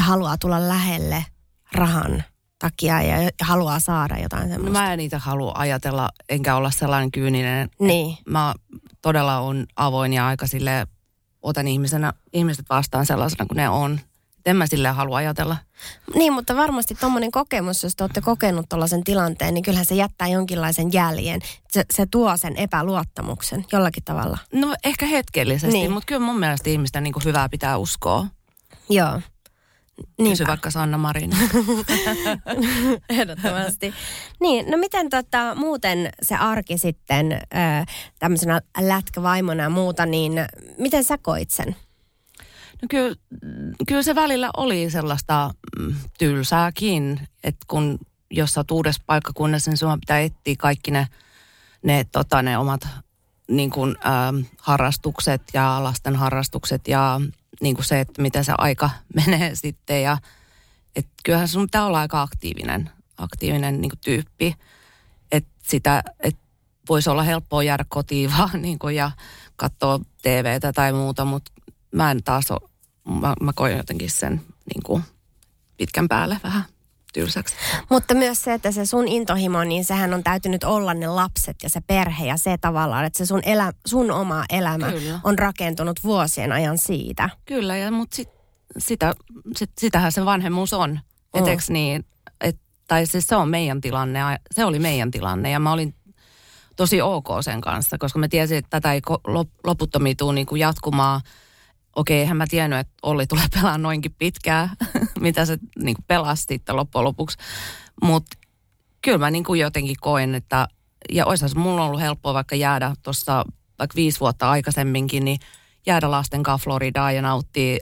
haluaa 0.00 0.38
tulla 0.38 0.68
lähelle 0.68 1.24
rahan 1.72 2.24
takia 2.58 3.02
ja 3.02 3.30
haluaa 3.42 3.80
saada 3.80 4.18
jotain 4.18 4.48
No 4.48 4.54
semmoista? 4.54 4.80
mä 4.80 4.92
en 4.92 4.96
niitä 4.98 5.18
halua 5.18 5.52
ajatella, 5.56 6.08
enkä 6.28 6.54
olla 6.56 6.70
sellainen 6.70 7.10
kyyninen. 7.12 7.70
Niin. 7.80 8.18
Mä 8.26 8.54
todella 9.08 9.38
on 9.38 9.66
avoin 9.76 10.12
ja 10.12 10.26
aika 10.26 10.46
sille 10.46 10.86
otan 11.42 11.68
ihmisenä, 11.68 12.12
ihmiset 12.32 12.66
vastaan 12.70 13.06
sellaisena 13.06 13.46
kuin 13.46 13.56
ne 13.56 13.68
on. 13.68 14.00
En 14.46 14.56
mä 14.56 14.66
sille 14.66 14.88
halua 14.88 15.16
ajatella. 15.16 15.56
Niin, 16.14 16.32
mutta 16.32 16.56
varmasti 16.56 16.94
tuommoinen 16.94 17.30
kokemus, 17.30 17.82
jos 17.82 17.96
te 17.96 18.04
olette 18.04 18.20
kokenut 18.20 18.66
tuollaisen 18.68 19.04
tilanteen, 19.04 19.54
niin 19.54 19.62
kyllähän 19.62 19.86
se 19.86 19.94
jättää 19.94 20.28
jonkinlaisen 20.28 20.92
jäljen. 20.92 21.40
Se, 21.72 21.84
se 21.94 22.06
tuo 22.10 22.36
sen 22.36 22.56
epäluottamuksen 22.56 23.64
jollakin 23.72 24.04
tavalla. 24.04 24.38
No 24.52 24.74
ehkä 24.84 25.06
hetkellisesti, 25.06 25.78
Niin. 25.78 25.90
mutta 25.92 26.06
kyllä 26.06 26.26
mun 26.26 26.38
mielestä 26.40 26.70
ihmisten 26.70 27.02
niin 27.02 27.14
hyvää 27.24 27.48
pitää 27.48 27.76
uskoa. 27.76 28.26
Joo. 28.90 29.20
Kysy 29.98 30.22
Niinpä. 30.22 30.46
vaikka 30.46 30.70
Sanna 30.70 30.98
Marin. 30.98 31.30
Ehdottomasti. 33.10 33.94
niin, 34.40 34.70
no 34.70 34.76
miten 34.76 35.10
tota, 35.10 35.54
muuten 35.54 36.10
se 36.22 36.34
arki 36.34 36.78
sitten 36.78 37.32
ö, 37.32 37.36
tämmöisenä 38.18 38.60
lätkävaimona 38.80 39.62
ja 39.62 39.70
muuta, 39.70 40.06
niin 40.06 40.32
miten 40.78 41.04
sä 41.04 41.18
koit 41.18 41.50
sen? 41.50 41.76
No 42.82 42.86
kyllä, 42.90 43.16
kyllä 43.88 44.02
se 44.02 44.14
välillä 44.14 44.50
oli 44.56 44.90
sellaista 44.90 45.50
mm, 45.78 45.94
tylsääkin, 46.18 47.20
että 47.44 47.66
kun 47.68 47.98
jos 48.30 48.52
sä 48.52 48.60
oot 48.60 48.70
uudessa 48.70 49.02
paikkakunnassa, 49.06 49.70
niin 49.70 49.78
sun 49.78 50.00
pitää 50.00 50.20
etsiä 50.20 50.54
kaikki 50.58 50.90
ne, 50.90 51.06
ne, 51.82 52.04
tota, 52.12 52.42
ne 52.42 52.58
omat 52.58 52.88
niin 53.48 53.70
kuin, 53.70 53.96
ähm, 54.06 54.40
harrastukset 54.60 55.42
ja 55.54 55.84
lasten 55.84 56.16
harrastukset 56.16 56.88
ja 56.88 57.20
niin 57.60 57.74
kuin 57.74 57.84
se, 57.84 58.00
että 58.00 58.22
miten 58.22 58.44
se 58.44 58.52
aika 58.58 58.90
menee 59.26 59.54
sitten. 59.54 60.02
Ja, 60.02 60.18
et 60.96 61.06
kyllähän 61.24 61.48
sun 61.48 61.66
pitää 61.66 61.86
olla 61.86 62.00
aika 62.00 62.22
aktiivinen, 62.22 62.90
aktiivinen 63.16 63.80
niin 63.80 63.90
kuin 63.90 64.00
tyyppi, 64.04 64.54
että 65.32 65.50
sitä, 65.62 66.02
että 66.20 66.42
voisi 66.88 67.10
olla 67.10 67.22
helppoa 67.22 67.62
jäädä 67.62 67.84
kotiin 67.88 68.30
vaan 68.38 68.62
niin 68.62 68.78
kuin, 68.78 68.96
ja 68.96 69.10
katsoa 69.56 70.00
TVtä 70.22 70.72
tai 70.72 70.92
muuta, 70.92 71.24
mutta 71.24 71.52
mä 71.94 72.10
en 72.10 72.22
taas 72.22 72.50
ole, 72.50 72.70
mä, 73.20 73.34
mä 73.40 73.52
koen 73.54 73.76
jotenkin 73.76 74.10
sen 74.10 74.34
niin 74.74 74.82
kuin 74.84 75.02
pitkän 75.76 76.08
päälle 76.08 76.40
vähän 76.42 76.64
tylsäksi. 77.20 77.54
Mutta 77.90 78.14
myös 78.14 78.42
se, 78.42 78.54
että 78.54 78.72
se 78.72 78.86
sun 78.86 79.08
intohimo, 79.08 79.64
niin 79.64 79.84
sehän 79.84 80.14
on 80.14 80.24
täytynyt 80.24 80.64
olla 80.64 80.94
ne 80.94 81.06
lapset 81.06 81.56
ja 81.62 81.70
se 81.70 81.80
perhe 81.80 82.26
ja 82.26 82.36
se 82.36 82.58
tavallaan, 82.60 83.04
että 83.04 83.18
se 83.18 83.26
sun, 83.26 83.40
elä, 83.44 83.72
sun 83.86 84.10
oma 84.10 84.44
elämä 84.50 84.92
Kyllä. 84.92 85.20
on 85.24 85.38
rakentunut 85.38 86.00
vuosien 86.04 86.52
ajan 86.52 86.78
siitä. 86.78 87.30
Kyllä, 87.44 87.76
ja, 87.76 87.90
mutta 87.90 88.16
sit, 88.16 88.28
sitä, 88.78 89.14
sit, 89.56 89.70
sitähän 89.78 90.12
se 90.12 90.24
vanhemmuus 90.24 90.72
on. 90.72 91.00
Mm. 91.34 91.72
Niin, 91.72 92.04
et, 92.40 92.56
tai 92.88 93.06
siis 93.06 93.26
se 93.26 93.36
on 93.36 93.48
meidän 93.48 93.80
tilanne, 93.80 94.20
se 94.54 94.64
oli 94.64 94.78
meidän 94.78 95.10
tilanne 95.10 95.50
ja 95.50 95.60
mä 95.60 95.72
olin 95.72 95.94
tosi 96.76 97.02
ok 97.02 97.28
sen 97.40 97.60
kanssa, 97.60 97.98
koska 97.98 98.18
mä 98.18 98.28
tiesin, 98.28 98.58
että 98.58 98.70
tätä 98.70 98.92
ei 98.92 99.00
loputtomiin 99.64 100.16
tule 100.16 100.34
niin 100.34 100.46
jatkumaan. 100.58 101.20
Okei, 101.98 102.20
eihän 102.20 102.36
mä 102.36 102.46
tiennyt, 102.50 102.78
että 102.78 102.94
Olli 103.02 103.26
tulee 103.26 103.44
pelaamaan 103.54 103.82
noinkin 103.82 104.14
pitkään, 104.18 104.70
mitä 105.20 105.46
se 105.46 105.58
niin 105.78 105.96
pelasi 106.06 106.44
sitten 106.48 106.76
loppujen 106.76 107.04
lopuksi. 107.04 107.38
Mutta 108.02 108.36
kyllä 109.02 109.18
mä 109.18 109.30
niin 109.30 109.44
kuin 109.44 109.60
jotenkin 109.60 109.96
koen, 110.00 110.34
että, 110.34 110.68
ja 111.12 111.26
olisihan 111.26 111.50
mulla 111.56 111.84
ollut 111.84 112.00
helppoa 112.00 112.34
vaikka 112.34 112.56
jäädä 112.56 112.94
tuossa 113.02 113.44
vaikka 113.78 113.94
viisi 113.96 114.20
vuotta 114.20 114.50
aikaisemminkin, 114.50 115.24
niin 115.24 115.38
jäädä 115.86 116.10
lasten 116.10 116.42
kanssa 116.42 116.64
Floridaan 116.64 117.14
ja 117.14 117.22
nauttia 117.22 117.78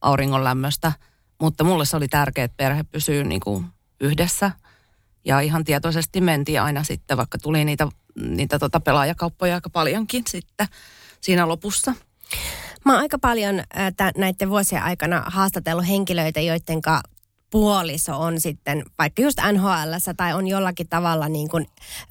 auringon 0.00 0.44
lämmöstä. 0.44 0.92
Mutta 1.40 1.64
mulle 1.64 1.84
se 1.84 1.96
oli 1.96 2.08
tärkeää, 2.08 2.44
että 2.44 2.56
perhe 2.56 2.82
pysyy 2.82 3.24
niin 3.24 3.40
kuin 3.40 3.66
yhdessä. 4.00 4.50
Ja 5.24 5.40
ihan 5.40 5.64
tietoisesti 5.64 6.20
mentiin 6.20 6.62
aina 6.62 6.84
sitten, 6.84 7.16
vaikka 7.16 7.38
tuli 7.38 7.64
niitä, 7.64 7.88
niitä 8.20 8.58
tota 8.58 8.80
pelaajakauppoja 8.80 9.54
aika 9.54 9.70
paljonkin 9.70 10.22
sitten 10.28 10.68
siinä 11.20 11.48
lopussa. 11.48 11.94
Mä 12.84 12.92
oon 12.92 13.00
aika 13.00 13.18
paljon 13.18 13.58
äh, 13.58 14.12
näiden 14.16 14.50
vuosien 14.50 14.82
aikana 14.82 15.22
haastatellut 15.26 15.88
henkilöitä, 15.88 16.40
joiden 16.40 16.80
puoliso 17.50 18.20
on 18.20 18.40
sitten 18.40 18.84
vaikka 18.98 19.22
just 19.22 19.38
NHL 19.52 20.12
tai 20.16 20.34
on 20.34 20.46
jollakin 20.46 20.88
tavalla 20.88 21.28
niin 21.28 21.48
kuin, 21.48 21.66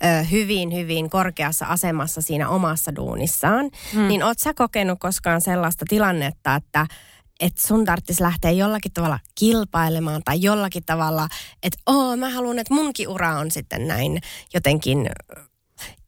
ö, 0.05 0.23
hyvin, 0.23 0.73
hyvin 0.73 1.09
korkeassa 1.09 1.65
asemassa 1.65 2.21
siinä 2.21 2.49
omassa 2.49 2.95
duunissaan. 2.95 3.69
Hmm. 3.93 4.07
Niin 4.07 4.23
oot 4.23 4.39
sä 4.39 4.53
kokenut 4.53 4.99
koskaan 4.99 5.41
sellaista 5.41 5.85
tilannetta, 5.89 6.55
että 6.55 6.87
että 7.39 7.67
sun 7.67 7.85
tarvitsisi 7.85 8.23
lähteä 8.23 8.51
jollakin 8.51 8.93
tavalla 8.93 9.19
kilpailemaan 9.35 10.21
tai 10.25 10.41
jollakin 10.41 10.83
tavalla, 10.85 11.27
että 11.63 11.79
oo, 11.85 12.15
mä 12.17 12.29
haluan, 12.29 12.59
että 12.59 12.73
munkin 12.73 13.07
ura 13.07 13.39
on 13.39 13.51
sitten 13.51 13.87
näin 13.87 14.21
jotenkin 14.53 15.09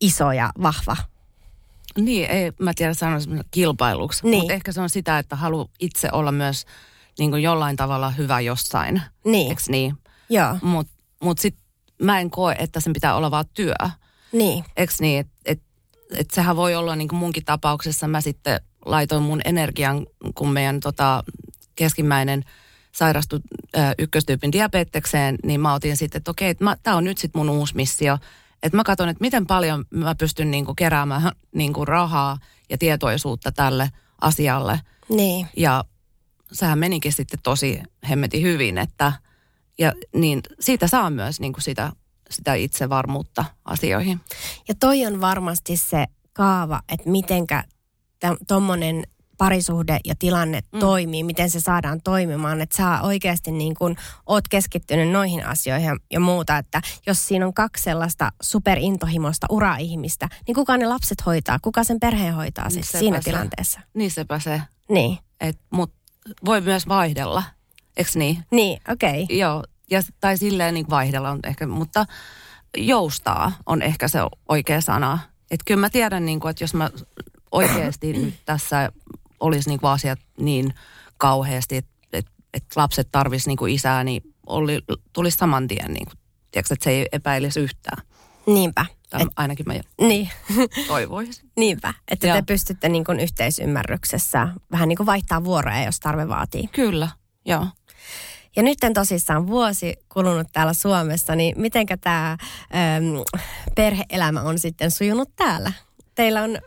iso 0.01 0.31
ja 0.31 0.51
vahva. 0.61 0.97
Niin, 1.97 2.29
ei, 2.29 2.51
mä 2.59 2.71
tiedä 2.75 2.93
sanoa 2.93 3.19
kilpailuksi, 3.51 4.23
Niin. 4.27 4.39
mutta 4.39 4.53
ehkä 4.53 4.71
se 4.71 4.81
on 4.81 4.89
sitä, 4.89 5.19
että 5.19 5.35
haluaa 5.35 5.67
itse 5.79 6.09
olla 6.11 6.31
myös 6.31 6.65
niin 7.19 7.31
kuin 7.31 7.43
jollain 7.43 7.75
tavalla 7.75 8.09
hyvä 8.09 8.39
jossain. 8.39 9.01
Niin, 9.25 9.51
Eks 9.51 9.69
niin? 9.69 9.97
joo, 10.29 10.57
Mutta 10.61 10.93
mut 11.23 11.37
sitten 11.37 11.63
mä 12.01 12.19
en 12.19 12.29
koe, 12.29 12.55
että 12.59 12.79
sen 12.79 12.93
pitää 12.93 13.15
olla 13.15 13.31
vaan 13.31 13.45
työ. 13.53 13.73
niin, 14.31 14.65
Eks 14.77 15.01
niin? 15.01 15.19
Että 15.19 15.33
et, 15.45 15.61
et 16.15 16.31
sehän 16.31 16.55
voi 16.55 16.75
olla 16.75 16.95
niin 16.95 17.07
kuin 17.07 17.19
munkin 17.19 17.45
tapauksessa. 17.45 18.07
Mä 18.07 18.21
sitten 18.21 18.61
laitoin 18.85 19.23
mun 19.23 19.41
energian, 19.45 20.07
kun 20.35 20.49
meidän 20.51 20.79
tota, 20.79 21.23
keskimmäinen 21.75 22.43
sairastui 22.91 23.39
ö, 23.77 23.79
ykköstyypin 23.99 24.51
diabetekseen, 24.51 25.35
niin 25.43 25.61
mä 25.61 25.73
otin 25.73 25.97
sitten, 25.97 26.17
että 26.19 26.31
okei, 26.31 26.55
tämä 26.83 26.97
on 26.97 27.03
nyt 27.03 27.17
sitten 27.17 27.39
mun 27.39 27.49
uusi 27.49 27.75
missio. 27.75 28.17
Että 28.63 28.77
mä 28.77 28.83
katson, 28.83 29.09
että 29.09 29.21
miten 29.21 29.47
paljon 29.47 29.85
mä 29.89 30.15
pystyn 30.15 30.51
niin 30.51 30.65
kuin 30.65 30.75
keräämään 30.75 31.31
niin 31.55 31.73
kuin 31.73 31.87
rahaa 31.87 32.37
ja 32.69 32.77
tietoisuutta 32.77 33.51
tälle 33.51 33.91
asialle. 34.21 34.81
niin. 35.09 35.47
Ja 35.57 35.83
sehän 36.51 36.79
menikin 36.79 37.13
sitten 37.13 37.39
tosi 37.43 37.83
hemmeti 38.09 38.41
hyvin, 38.41 38.77
että 38.77 39.13
ja 39.79 39.93
niin 40.15 40.41
siitä 40.59 40.87
saa 40.87 41.09
myös 41.09 41.39
niin 41.39 41.53
kuin 41.53 41.63
sitä, 41.63 41.91
sitä 42.29 42.53
itsevarmuutta 42.53 43.45
asioihin. 43.65 44.19
Ja 44.67 44.75
toi 44.79 45.05
on 45.05 45.21
varmasti 45.21 45.77
se 45.77 46.05
kaava, 46.33 46.81
että 46.89 47.09
mitenkä 47.09 47.63
tuommoinen 48.47 49.03
parisuhde 49.39 49.99
ja 50.05 50.15
tilanne 50.19 50.61
mm. 50.71 50.79
Toimii, 50.79 51.23
miten 51.23 51.49
se 51.49 51.59
saadaan 51.59 52.01
toimimaan, 52.03 52.61
että 52.61 52.77
sä 52.77 53.01
oikeasti 53.01 53.51
niin 53.51 53.75
kun 53.75 53.95
oot 54.25 54.47
keskittynyt 54.47 55.09
noihin 55.09 55.45
asioihin 55.45 55.99
ja, 56.11 56.19
muuta, 56.19 56.57
että 56.57 56.81
jos 57.07 57.27
siinä 57.27 57.47
on 57.47 57.53
kaksi 57.53 57.83
sellaista 57.83 58.31
superintohimoista 58.41 59.47
ura-ihmistä, 59.49 60.29
niin 60.47 60.55
kuka 60.55 60.77
ne 60.77 60.85
lapset 60.85 61.25
hoitaa, 61.25 61.59
kuka 61.61 61.83
sen 61.83 61.99
perheen 61.99 62.33
hoitaa 62.33 62.67
Niin 62.69 62.83
siinä 62.83 63.21
se. 63.21 63.31
tilanteessa? 63.31 63.79
Niin 63.93 64.11
sepä 64.11 64.39
se, 64.39 64.61
Niin, 64.89 65.17
mutta 65.69 65.95
voi 66.45 66.61
myös 66.61 66.87
vaihdella, 66.87 67.43
eikö 67.97 68.11
niin? 68.15 68.45
niin, 68.51 68.81
okei. 68.91 69.23
Okay. 69.23 69.37
Joo, 69.37 69.63
ja, 69.91 70.01
tai 70.19 70.37
silleen 70.37 70.73
niin 70.73 70.89
vaihdella 70.89 71.29
on 71.29 71.39
ehkä, 71.47 71.67
mutta 71.67 72.05
joustaa 72.77 73.51
on 73.65 73.81
ehkä 73.81 74.07
se 74.07 74.19
oikea 74.49 74.81
sana. 74.81 75.19
Että 75.51 75.63
kyllä 75.67 75.79
mä 75.79 75.89
tiedän, 75.89 76.25
niin 76.25 76.39
kuin, 76.39 76.49
että 76.49 76.63
jos 76.63 76.73
mä 76.73 76.89
oikeasti 77.51 78.13
nyt 78.13 78.33
tässä 78.45 78.91
olisi 79.39 79.69
niin 79.69 79.79
kuin 79.79 79.89
asiat 79.89 80.19
niin 80.37 80.73
kauheasti, 81.17 81.77
että 81.77 81.91
et, 82.13 82.25
et 82.53 82.63
lapset 82.75 83.07
tarvis 83.11 83.47
niin 83.47 83.57
kuin 83.57 83.73
isää, 83.73 84.03
niin 84.03 84.21
oli, 84.47 84.79
tulisi 85.13 85.37
saman 85.37 85.67
tien, 85.67 85.93
niin 85.93 86.05
kuin, 86.05 86.17
tiedätkö, 86.51 86.73
että 86.73 86.83
se 86.83 86.89
ei 86.89 87.07
epäilisi 87.11 87.59
yhtään. 87.59 88.03
Niinpä. 88.45 88.85
Tai 89.09 89.21
Et, 89.21 89.27
ainakin 89.35 89.65
mä 89.67 89.73
niin, 90.01 90.29
toivoisin. 90.87 91.49
niinpä. 91.57 91.93
Että 92.11 92.27
Joo. 92.27 92.35
te 92.35 92.41
pystytte 92.41 92.89
niin 92.89 93.05
kun 93.05 93.19
yhteisymmärryksessä 93.19 94.47
vähän 94.71 94.89
niin 94.89 94.97
kuin 94.97 95.07
vaihtaa 95.07 95.43
vuoroja, 95.43 95.83
jos 95.83 95.99
tarve 95.99 96.27
vaatii. 96.27 96.67
Kyllä, 96.67 97.09
joo. 97.45 97.67
Ja 98.55 98.63
nyt 98.63 98.77
tosissaan 98.93 99.47
vuosi 99.47 99.95
kulunut 100.09 100.47
täällä 100.51 100.73
Suomessa, 100.73 101.35
niin 101.35 101.61
mitenkä 101.61 101.97
tämä 101.97 102.37
perheelämä 103.75 104.41
on 104.41 104.59
sitten 104.59 104.91
sujunut 104.91 105.35
täällä? 105.35 105.71
Teillä 106.15 106.43
on 106.43 106.57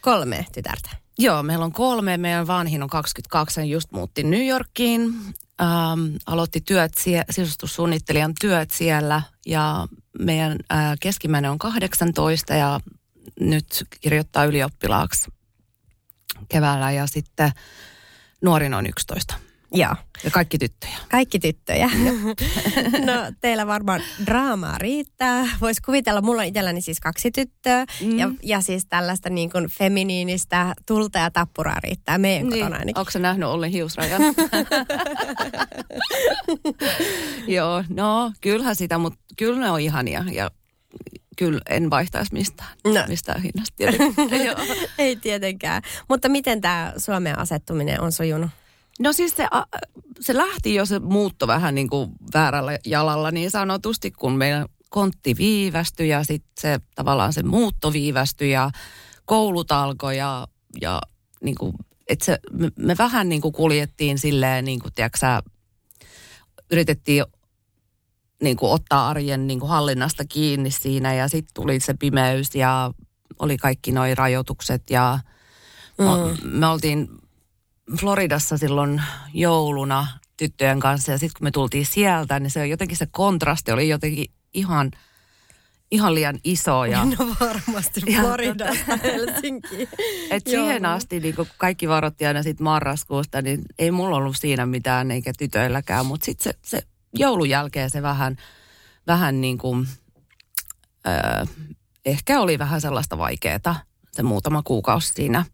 kolme 0.00 0.46
tytärtä. 0.52 0.90
Joo, 1.18 1.42
meillä 1.42 1.64
on 1.64 1.72
kolme. 1.72 2.16
Meidän 2.16 2.46
vanhin 2.46 2.82
on 2.82 2.88
22 2.88 3.60
ja 3.60 3.64
just 3.64 3.92
muutti 3.92 4.22
New 4.22 4.46
Yorkiin. 4.46 5.02
Ähm, 5.60 6.16
aloitti 6.26 6.60
työt, 6.60 6.92
sie- 6.94 7.24
sisustussuunnittelijan 7.30 8.34
työt 8.40 8.70
siellä 8.70 9.22
ja 9.46 9.88
meidän 10.18 10.58
äh, 10.72 10.96
keskimmäinen 11.00 11.50
on 11.50 11.58
18 11.58 12.54
ja 12.54 12.80
nyt 13.40 13.84
kirjoittaa 14.00 14.44
ylioppilaaksi 14.44 15.30
keväällä 16.48 16.92
ja 16.92 17.06
sitten 17.06 17.50
nuorin 18.42 18.74
on 18.74 18.86
11 18.86 19.34
Joo, 19.72 19.94
ja 20.24 20.30
kaikki 20.30 20.58
tyttöjä. 20.58 20.96
kaikki 21.10 21.38
tyttöjä. 21.38 21.90
no 23.06 23.12
teillä 23.40 23.66
varmaan 23.66 24.00
draamaa 24.26 24.78
riittää. 24.78 25.44
Voisi 25.60 25.82
kuvitella, 25.82 26.20
mulla 26.22 26.42
on 26.42 26.48
itselläni 26.48 26.80
siis 26.80 27.00
kaksi 27.00 27.30
tyttöä 27.30 27.86
Mm. 28.02 28.18
ja, 28.18 28.30
ja 28.42 28.60
siis 28.60 28.86
tällaista 28.88 29.30
niin 29.30 29.50
kuin 29.50 29.66
feminiinistä 29.68 30.74
tulta 30.86 31.18
ja 31.18 31.30
tappuraa 31.30 31.80
riittää 31.82 32.18
meidän 32.18 32.46
niin. 32.48 32.58
kotona 32.60 32.76
ainakin. 32.76 32.98
Onko 32.98 33.10
se 33.10 33.18
nähnyt 33.18 33.48
Olli 33.48 33.72
hiusrajan? 33.72 34.22
Joo, 37.56 37.84
no 37.88 38.32
kyllähän 38.40 38.76
sitä, 38.76 38.98
mutta 38.98 39.18
kyllä 39.36 39.60
ne 39.60 39.70
on 39.70 39.80
ihania 39.80 40.24
ja 40.32 40.50
kyllä 41.36 41.60
en 41.70 41.90
vaihtaisi 41.90 42.32
mistään, 42.32 42.70
No. 42.84 43.00
mistään 43.08 43.42
hinnasta. 43.42 43.74
Ei 44.98 45.16
tietenkään. 45.16 45.82
Mutta 46.08 46.28
miten 46.28 46.60
tämä 46.60 46.92
Suomeen 46.96 47.38
asettuminen 47.38 48.00
on 48.00 48.12
sujunut? 48.12 48.50
No 48.98 49.12
siis 49.12 49.36
se, 49.36 49.46
se 50.20 50.36
lähti 50.36 50.74
jo 50.74 50.86
se 50.86 50.98
muutto 50.98 51.46
vähän 51.46 51.74
niin 51.74 51.88
kuin 51.88 52.10
väärällä 52.34 52.78
jalalla 52.86 53.30
niin 53.30 53.50
sanotusti, 53.50 54.10
kun 54.10 54.32
meidän 54.32 54.66
kontti 54.90 55.36
viivästyi 55.38 56.08
ja 56.08 56.24
sitten 56.24 56.52
se 56.60 56.80
tavallaan 56.94 57.32
se 57.32 57.42
muutto 57.42 57.92
viivästyi 57.92 58.50
ja 58.50 58.70
koulut 59.24 59.72
alkoi 59.72 60.16
ja, 60.16 60.48
ja 60.80 61.00
niin 61.42 61.54
kuin, 61.54 61.72
et 62.08 62.20
se, 62.20 62.38
me, 62.52 62.70
me 62.78 62.96
vähän 62.98 63.28
niin 63.28 63.40
kuin 63.40 63.52
kuljettiin 63.52 64.18
silleen 64.18 64.64
niin 64.64 64.80
kuin, 64.80 64.94
tiedätkö 64.94 65.18
sä, 65.18 65.42
yritettiin 66.70 67.24
niin 68.42 68.56
kuin 68.56 68.72
ottaa 68.72 69.08
arjen 69.08 69.46
niin 69.46 69.60
kuin 69.60 69.70
hallinnasta 69.70 70.24
kiinni 70.28 70.70
siinä 70.70 71.14
ja 71.14 71.28
sitten 71.28 71.54
tuli 71.54 71.80
se 71.80 71.94
pimeys 71.94 72.54
ja 72.54 72.90
oli 73.38 73.56
kaikki 73.56 73.92
nuo 73.92 74.04
rajoitukset 74.14 74.90
ja 74.90 75.18
mm. 75.98 76.58
me 76.58 76.66
oltiin 76.66 77.08
Floridassa 77.96 78.58
silloin 78.58 79.02
jouluna 79.34 80.06
tyttöjen 80.36 80.80
kanssa 80.80 81.12
ja 81.12 81.18
sitten 81.18 81.38
kun 81.38 81.46
me 81.46 81.50
tultiin 81.50 81.86
sieltä, 81.86 82.40
niin 82.40 82.50
se 82.50 82.66
jotenkin 82.66 82.96
se 82.96 83.06
kontrasti 83.10 83.72
oli 83.72 83.88
jotenkin 83.88 84.26
ihan, 84.54 84.90
ihan 85.90 86.14
liian 86.14 86.38
iso. 86.44 86.84
Ja, 86.84 87.04
No 87.18 87.34
varmasti 87.40 88.00
Ja 88.06 88.20
Floridasta 88.20 88.96
Helsinkiin. 89.02 89.88
et 90.30 90.46
Joo. 90.46 90.62
siihen 90.64 90.86
asti 90.86 91.20
niin 91.20 91.36
kun 91.36 91.46
kaikki 91.58 91.88
varoitti 91.88 92.26
aina 92.26 92.42
sit 92.42 92.60
marraskuusta, 92.60 93.42
niin 93.42 93.62
ei 93.78 93.90
mulla 93.90 94.16
ollut 94.16 94.36
siinä 94.36 94.66
mitään 94.66 95.10
eikä 95.10 95.32
tytöilläkään, 95.38 96.06
mutta 96.06 96.24
sitten 96.24 96.52
se, 96.52 96.58
se 96.64 96.82
joulun 97.14 97.48
jälkeen 97.48 97.90
se 97.90 98.02
vähän, 98.02 98.36
vähän 99.06 99.40
niin 99.40 99.58
kuin, 99.58 99.88
öö, 101.06 101.44
ehkä 102.04 102.40
oli 102.40 102.58
vähän 102.58 102.80
sellaista 102.80 103.18
vaikeaa 103.18 103.80
se 104.12 104.22
muutama 104.22 104.62
kuukausi 104.62 105.12
siinä, 105.12 105.44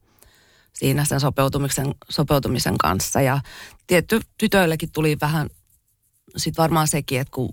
siinä 0.74 1.04
sen 1.04 1.20
sopeutumisen, 1.20 1.94
sopeutumisen 2.08 2.78
kanssa. 2.78 3.20
Ja 3.20 3.40
tietty 3.86 4.20
tytöillekin 4.38 4.92
tuli 4.92 5.16
vähän 5.20 5.50
sitten 6.36 6.62
varmaan 6.62 6.88
sekin, 6.88 7.20
että 7.20 7.30
kun 7.30 7.50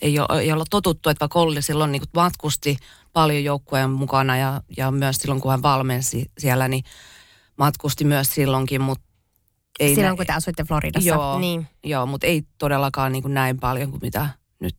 ei, 0.00 0.18
ole, 0.18 0.40
ei 0.40 0.52
olla 0.52 0.64
totuttu, 0.70 1.08
että 1.08 1.20
vaikka 1.20 1.38
Olli 1.38 1.62
silloin 1.62 1.92
niin 1.92 2.02
matkusti 2.14 2.76
paljon 3.12 3.44
joukkueen 3.44 3.90
mukana 3.90 4.36
ja, 4.36 4.62
ja 4.76 4.90
myös 4.90 5.16
silloin, 5.16 5.40
kun 5.40 5.50
hän 5.50 5.62
valmensi 5.62 6.30
siellä, 6.38 6.68
niin 6.68 6.84
matkusti 7.56 8.04
myös 8.04 8.34
silloinkin, 8.34 8.80
mutta 8.80 9.04
ei 9.80 9.94
Silloin 9.94 10.10
nä- 10.10 10.16
kun 10.16 10.26
te 10.26 10.32
asuitte 10.32 10.64
Floridassa. 10.64 11.08
Joo. 11.08 11.38
Niin. 11.38 11.66
Joo, 11.84 12.06
mutta 12.06 12.26
ei 12.26 12.42
todellakaan 12.58 13.12
niin 13.12 13.22
kuin 13.22 13.34
näin 13.34 13.58
paljon 13.60 13.90
kuin 13.90 14.00
mitä 14.02 14.28
nyt. 14.60 14.76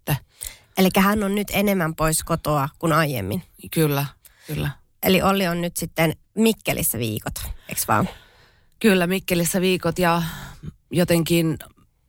Eli 0.77 0.89
hän 0.97 1.23
on 1.23 1.35
nyt 1.35 1.47
enemmän 1.51 1.95
pois 1.95 2.23
kotoa 2.23 2.69
kuin 2.79 2.93
aiemmin. 2.93 3.43
Kyllä, 3.71 4.05
kyllä. 4.47 4.69
Eli 5.03 5.21
Olli 5.21 5.47
on 5.47 5.61
nyt 5.61 5.77
sitten 5.77 6.15
Mikkelissä 6.41 6.97
viikot, 6.97 7.33
eikö 7.69 7.81
vaan? 7.87 8.09
Kyllä, 8.79 9.07
Mikkelissä 9.07 9.61
viikot 9.61 9.99
ja 9.99 10.21
jotenkin 10.91 11.57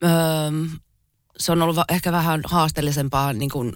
öö, 0.04 0.10
se 1.38 1.52
on 1.52 1.62
ollut 1.62 1.78
ehkä 1.88 2.12
vähän 2.12 2.40
haasteellisempaa 2.44 3.32
niin 3.32 3.50
kuin 3.50 3.72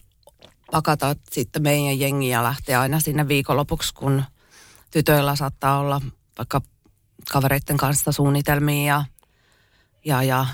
pakata 0.70 1.16
sitten 1.30 1.62
meidän 1.62 2.00
jengiä 2.00 2.42
lähteä 2.42 2.80
aina 2.80 3.00
sinne 3.00 3.28
viikonlopuksi, 3.28 3.94
kun 3.94 4.25
tytöillä 4.90 5.37
saattaa 5.37 5.78
olla 5.78 6.00
vaikka 6.38 6.61
kavereiden 7.32 7.76
kanssa 7.76 8.12
suunnitelmia 8.12 8.94
ja, 8.94 9.04
ja, 10.04 10.23
ja 10.23 10.46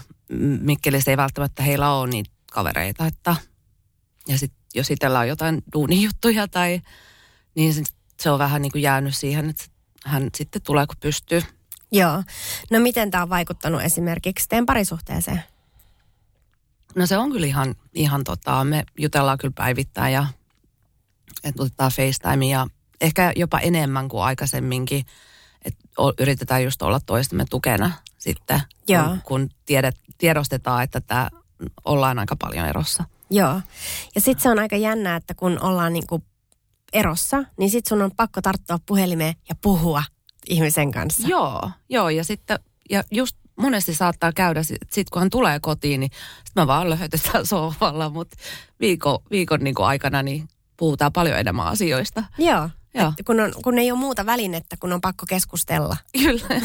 Mikkelissä 0.61 1.11
ei 1.11 1.16
välttämättä 1.16 1.62
heillä 1.62 1.92
ole 1.92 2.11
niitä 2.11 2.30
kavereita, 2.52 3.07
että 3.07 3.37
ja 4.28 4.38
sitten 4.38 4.61
jos 4.75 4.90
itsellä 4.90 5.19
on 5.19 5.28
jotain 5.28 5.62
duunijuttuja 5.73 6.49
tai 6.49 6.80
niin 7.54 7.75
sit 7.75 7.87
se 8.21 8.30
on 8.30 8.38
vähän 8.38 8.62
niin 8.62 8.73
kuin 8.73 8.83
jäänyt 8.83 9.16
siihen, 9.16 9.50
että 9.50 9.64
hän 10.07 10.30
sitten 10.35 10.62
tulee 10.62 10.87
kun 10.87 10.97
pystyy. 11.00 11.42
Joo. 11.92 12.23
No 12.71 12.80
miten 12.80 13.11
tämä 13.11 13.23
on 13.23 13.30
vaikuttanut 13.30 13.83
esimerkiksi 13.83 14.49
teidän 14.49 14.66
parisuhteeseen? 14.66 15.42
No 16.95 17.07
se 17.07 17.19
on 17.19 17.33
kyllä 17.33 17.47
ihan, 17.47 17.75
ihan 17.95 18.25
tota, 18.25 18.64
me 18.64 18.85
jutellaan 18.99 19.38
kyllä 19.38 19.54
päivittäin 19.57 20.14
ja 20.14 20.26
otetaan 21.59 21.92
FaceTime 21.92 22.47
ja 22.47 22.66
ehkä 23.00 23.33
jopa 23.37 23.59
enemmän 23.59 24.09
kuin 24.09 24.23
aikaisemminkin. 24.23 25.04
Että 25.64 25.80
yritetään 26.19 26.64
just 26.64 26.83
olla 26.83 27.00
toistemme 27.00 27.45
tukena 27.50 27.90
sitten, 28.19 28.61
Joo. 28.88 29.04
kun, 29.04 29.21
kun 29.25 29.49
tiedet, 29.66 29.97
tiedostetaan, 30.19 30.83
että 30.83 31.00
tämä 31.00 31.30
ollaan 31.85 32.19
aika 32.19 32.37
paljon 32.37 32.66
erossa. 32.66 33.04
Joo. 33.30 33.61
Ja 34.14 34.21
sitten 34.21 34.42
se 34.42 34.50
on 34.50 34.59
aika 34.59 34.76
jännä, 34.76 35.16
että 35.16 35.35
kun 35.35 35.59
ollaan 35.62 35.92
niinku 35.92 36.23
erossa, 36.93 37.45
niin 37.57 37.71
sitten 37.71 37.89
sun 37.89 38.03
on 38.03 38.11
pakko 38.17 38.43
tarttua 38.43 38.79
puhelimeen 38.87 39.35
ja 39.49 39.55
puhua 39.63 40.03
ihmisen 40.49 40.93
kanssa. 40.93 41.29
Joo, 41.29 41.71
joo 41.89 42.09
ja 42.09 42.25
sitten, 42.25 42.59
ja 42.91 43.03
just 43.11 43.37
monesti 43.57 43.95
saattaa 43.95 44.33
käydä, 44.33 44.63
sit 44.63 45.11
kun 45.11 45.21
hän 45.21 45.31
tulee 45.31 45.61
kotiin, 45.61 46.01
niin 46.01 46.11
sitten 46.45 46.63
mä 46.63 46.67
vaan 46.67 46.91
löhötetään 46.91 47.47
sohvalla, 47.47 48.11
mutta 48.11 48.37
viikon, 48.81 49.19
viikon 49.31 49.61
niin 49.61 49.75
aikana 49.79 50.23
niin 50.23 50.49
puhutaan 50.77 51.13
paljon 51.13 51.39
enemmän 51.39 51.67
asioista. 51.67 52.25
Joo. 52.39 52.69
Joo. 52.95 53.13
Kun, 53.27 53.41
on, 53.41 53.53
kun 53.65 53.79
ei 53.79 53.91
ole 53.91 53.99
muuta 53.99 54.27
välinettä, 54.27 54.77
kun 54.81 54.93
on 54.93 55.01
pakko 55.01 55.25
keskustella. 55.29 55.97
Kyllä. 56.13 56.61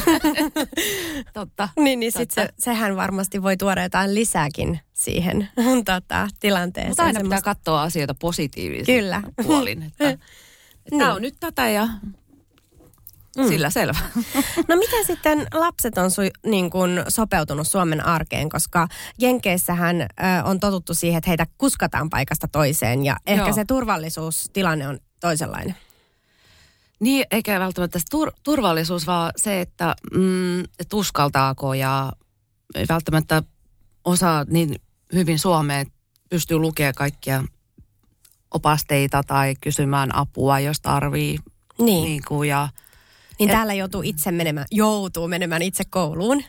Totta. 1.34 1.68
Niin, 1.76 2.00
niin 2.00 2.12
sit 2.12 2.30
se, 2.30 2.40
Totta. 2.46 2.54
sehän 2.62 2.96
varmasti 2.96 3.42
voi 3.42 3.56
tuoda 3.56 3.82
jotain 3.82 4.14
lisääkin 4.14 4.80
siihen 4.92 5.48
tota, 5.84 6.28
tilanteeseen. 6.40 6.90
Mutta 6.90 7.02
aina 7.04 7.20
pitää 7.20 7.38
Semmosta- 7.38 7.44
katsoa 7.44 7.82
asioita 7.82 8.14
positiivisesti 8.14 8.92
Kyllä. 8.92 9.22
puolin. 9.42 9.82
Että, 9.82 10.10
että 10.10 10.26
Niin. 10.90 10.98
Tämä 10.98 11.14
on 11.14 11.22
nyt 11.22 11.34
tätä 11.40 11.68
ja 11.68 11.88
Mm. 13.38 13.48
sillä 13.48 13.70
selvä. 13.70 13.98
No 14.68 14.76
miten 14.76 15.04
sitten 15.06 15.46
lapset 15.54 15.98
on 15.98 16.10
su, 16.10 16.22
niin 16.46 16.70
kuin 16.70 17.02
sopeutunut 17.08 17.68
Suomen 17.68 18.06
arkeen, 18.06 18.48
koska 18.48 18.88
Jenkeissähän 19.18 20.00
ö, 20.02 20.06
on 20.44 20.60
totuttu 20.60 20.94
siihen, 20.94 21.18
että 21.18 21.30
heitä 21.30 21.46
kuskataan 21.58 22.10
paikasta 22.10 22.48
toiseen 22.48 23.04
ja 23.04 23.16
ehkä 23.26 23.44
Joo. 23.44 23.52
se 23.52 23.64
turvallisuustilanne 23.64 24.88
on 24.88 24.98
toisenlainen. 25.20 25.74
Niin, 27.00 27.24
eikä 27.30 27.60
välttämättä 27.60 27.98
tur- 27.98 28.32
turvallisuus, 28.42 29.06
vaan 29.06 29.32
se, 29.36 29.60
että, 29.60 29.94
mm, 30.14 30.60
että 30.60 30.96
uskaltaako 30.96 31.74
ja 31.74 32.12
ei 32.74 32.86
välttämättä 32.88 33.42
osaa 34.04 34.44
niin 34.48 34.74
hyvin 35.12 35.38
suomea, 35.38 35.80
että 35.80 35.94
pystyy 36.30 36.58
lukemaan 36.58 36.94
kaikkia 36.94 37.44
opasteita 38.54 39.22
tai 39.22 39.54
kysymään 39.60 40.14
apua, 40.16 40.60
jos 40.60 40.80
tarvii. 40.80 41.38
Niin, 41.78 42.04
Niin 42.04 42.22
kuin, 42.28 42.48
ja, 42.48 42.68
niin 43.38 43.50
et- 43.50 43.56
täällä 43.56 43.74
joutuu 43.74 44.02
itse 44.02 44.30
menemään, 44.32 44.66
joutuu 44.70 45.28
menemään 45.28 45.62
itse 45.62 45.84
kouluun. 45.84 46.42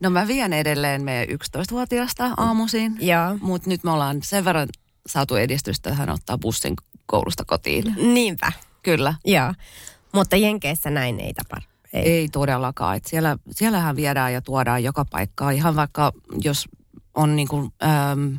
no 0.00 0.10
mä 0.10 0.26
vien 0.26 0.52
edelleen 0.52 1.02
meidän 1.02 1.28
11-vuotiaasta 1.28 2.30
aamuisin, 2.36 2.96
Joo. 3.00 3.38
mutta 3.40 3.70
nyt 3.70 3.84
me 3.84 3.90
ollaan 3.90 4.22
sen 4.22 4.44
verran 4.44 4.68
saatu 5.06 5.36
edistystä, 5.36 5.90
että 5.90 6.00
hän 6.00 6.10
ottaa 6.10 6.38
bussin 6.38 6.74
koulusta 7.06 7.44
kotiin. 7.44 7.94
Niinpä, 8.14 8.52
Kyllä. 8.82 9.14
joo. 9.24 9.54
Mutta 10.14 10.36
Jenkeissä 10.36 10.90
näin 10.90 11.20
ei 11.20 11.34
tapahdu. 11.34 11.66
Ei. 11.92 12.02
Ei 12.02 12.28
todellakaan. 12.28 12.96
Et 12.96 13.04
siellä, 13.04 13.36
siellähän 13.50 13.96
viedään 13.96 14.32
ja 14.32 14.40
tuodaan 14.40 14.84
joka 14.84 15.04
paikkaa. 15.04 15.50
Ihan 15.50 15.76
vaikka 15.76 16.12
jos 16.44 16.68
on 17.14 17.36
niinku, 17.36 17.72
äm, 17.82 18.38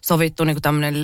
sovittu 0.00 0.44
niinku 0.44 0.60
tämmöinen, 0.60 0.94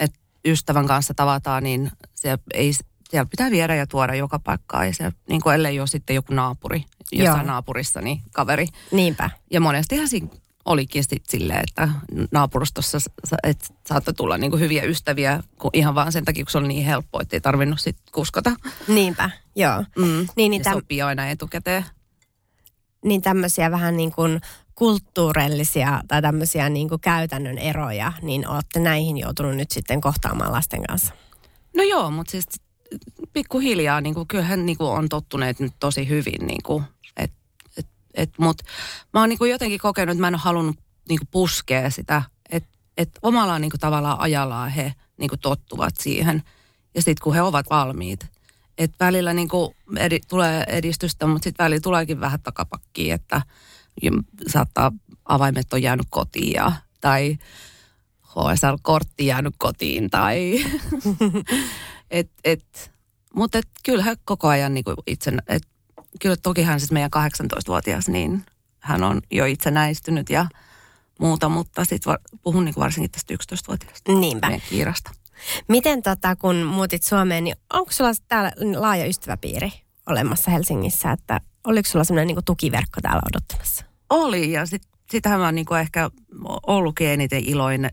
että 0.00 0.18
ystävän 0.44 0.86
kanssa 0.86 1.14
tavataan, 1.14 1.62
niin 1.62 1.90
se 2.14 2.38
ei, 2.54 2.72
siellä 3.10 3.28
pitää 3.30 3.50
viedä 3.50 3.74
ja 3.74 3.86
tuoda 3.86 4.14
joka 4.14 4.38
paikkaa. 4.38 4.84
Ja 4.84 4.94
se, 4.94 5.12
niinku, 5.28 5.50
ellei 5.50 5.80
ole 5.80 5.86
sitten 5.86 6.16
joku 6.16 6.34
naapuri, 6.34 6.84
jossain 7.12 7.38
Joo. 7.38 7.46
naapurissa, 7.46 8.00
niin 8.00 8.22
kaveri. 8.32 8.66
Niinpä. 8.92 9.30
Ja 9.50 9.60
monestihan 9.60 10.08
siinä 10.08 10.28
olikin 10.64 11.04
sit 11.04 11.26
silleen, 11.28 11.60
että 11.68 11.88
naapurustossa 12.32 12.98
et 13.42 13.72
saattoi 13.86 14.14
tulla 14.14 14.38
niinku 14.38 14.56
hyviä 14.56 14.82
ystäviä, 14.82 15.42
kun 15.58 15.70
ihan 15.72 15.94
vaan 15.94 16.12
sen 16.12 16.24
takia, 16.24 16.44
kun 16.44 16.50
se 16.50 16.58
oli 16.58 16.68
niin 16.68 16.84
helppo, 16.86 17.20
että 17.20 17.36
ei 17.36 17.40
tarvinnut 17.40 17.80
sit 17.80 17.96
kuskata. 18.12 18.52
Niinpä, 18.88 19.30
joo. 19.56 19.84
Mm. 19.96 20.04
Niin, 20.04 20.28
niin, 20.36 20.52
ja 20.52 20.64
täm, 20.64 20.74
sopii 20.74 21.02
aina 21.02 21.28
etukäteen. 21.28 21.84
niin 23.04 23.22
tämmöisiä 23.22 23.70
vähän 23.70 23.96
niin 23.96 24.12
kuin 24.12 24.40
kulttuurillisia 24.74 26.00
tai 26.08 26.22
tämmöisiä 26.22 26.68
niin 26.68 26.88
kuin 26.88 27.00
käytännön 27.00 27.58
eroja, 27.58 28.12
niin 28.22 28.48
olette 28.48 28.80
näihin 28.80 29.18
joutunut 29.18 29.56
nyt 29.56 29.70
sitten 29.70 30.00
kohtaamaan 30.00 30.52
lasten 30.52 30.82
kanssa. 30.82 31.12
No 31.76 31.82
joo, 31.82 32.10
mutta 32.10 32.30
siis 32.30 32.46
pikkuhiljaa 33.32 34.00
niin 34.00 34.14
kuin, 34.14 34.28
kyllähän 34.28 34.66
niin 34.66 34.78
kuin, 34.78 34.90
on 34.90 35.08
tottuneet 35.08 35.60
nyt 35.60 35.72
tosi 35.80 36.08
hyvin. 36.08 36.46
Niin 36.46 36.62
kuin, 36.62 36.84
et, 38.14 38.30
mut 38.38 38.62
mä 39.12 39.20
oon 39.20 39.28
niin 39.28 39.38
kuin, 39.38 39.50
jotenkin 39.50 39.80
kokenut, 39.80 40.12
että 40.12 40.20
mä 40.20 40.28
en 40.28 40.34
ole 40.34 40.40
halunnut 40.44 40.76
niin 41.08 41.18
kuin, 41.18 41.28
puskea 41.30 41.90
sitä. 41.90 42.22
Että 42.50 42.68
et 42.96 43.10
omalla 43.22 43.58
niin 43.58 43.70
kuin, 43.70 43.80
tavallaan 43.80 44.20
ajallaan 44.20 44.70
he 44.70 44.94
niin 45.16 45.28
kuin, 45.28 45.40
tottuvat 45.40 45.96
siihen. 45.96 46.42
Ja 46.94 47.02
sitten 47.02 47.22
kun 47.22 47.34
he 47.34 47.42
ovat 47.42 47.66
valmiit. 47.70 48.26
Että 48.78 49.04
välillä 49.04 49.32
niin 49.32 49.48
kuin, 49.48 49.74
edi, 49.96 50.20
tulee 50.28 50.64
edistystä, 50.68 51.26
mutta 51.26 51.44
sitten 51.44 51.64
välillä 51.64 51.80
tuleekin 51.80 52.20
vähän 52.20 52.42
takapakkiin, 52.42 53.14
että 53.14 53.42
saattaa 54.46 54.92
avaimet 55.24 55.72
on 55.72 55.82
jäänyt 55.82 56.06
kotiin 56.10 56.52
ja, 56.52 56.72
tai 57.00 57.38
HSL-kortti 58.34 59.26
jäänyt 59.26 59.54
kotiin 59.58 60.10
tai 60.10 60.54
et, 62.10 62.30
et, 62.44 62.92
mutta 63.34 63.58
et, 63.58 63.68
kyllähän 63.84 64.16
koko 64.24 64.48
ajan 64.48 64.74
niin 64.74 64.84
itse, 65.06 65.32
et, 65.46 65.62
kyllä 66.20 66.36
tokihan 66.36 66.80
siis 66.80 66.92
meidän 66.92 67.10
18-vuotias, 67.16 68.08
niin 68.08 68.44
hän 68.80 69.04
on 69.04 69.20
jo 69.30 69.44
itsenäistynyt 69.44 70.30
ja 70.30 70.46
muuta, 71.20 71.48
mutta 71.48 71.84
sitten 71.84 72.10
var, 72.10 72.18
puhun 72.42 72.64
niin 72.64 72.74
varsinkin 72.78 73.10
tästä 73.10 73.34
11-vuotiaasta 73.34 74.12
Niinpä. 74.12 74.46
meidän 74.46 74.66
kiirasta. 74.68 75.10
Miten 75.68 76.02
tota, 76.02 76.36
kun 76.36 76.56
muutit 76.56 77.02
Suomeen, 77.02 77.44
niin 77.44 77.56
onko 77.72 77.92
sulla 77.92 78.10
täällä 78.28 78.52
laaja 78.76 79.06
ystäväpiiri 79.06 79.72
olemassa 80.06 80.50
Helsingissä, 80.50 81.12
että 81.12 81.40
oliko 81.64 81.88
sulla 81.88 82.04
semmoinen 82.04 82.26
niin 82.26 82.44
tukiverkko 82.44 83.00
täällä 83.02 83.22
odottamassa? 83.30 83.84
Oli 84.10 84.52
ja 84.52 84.66
sit, 84.66 84.82
sitähän 85.10 85.40
mä 85.40 85.44
oon 85.44 85.54
niin 85.54 85.76
ehkä 85.80 86.10
ollutkin 86.66 87.08
eniten 87.08 87.44
iloin, 87.44 87.90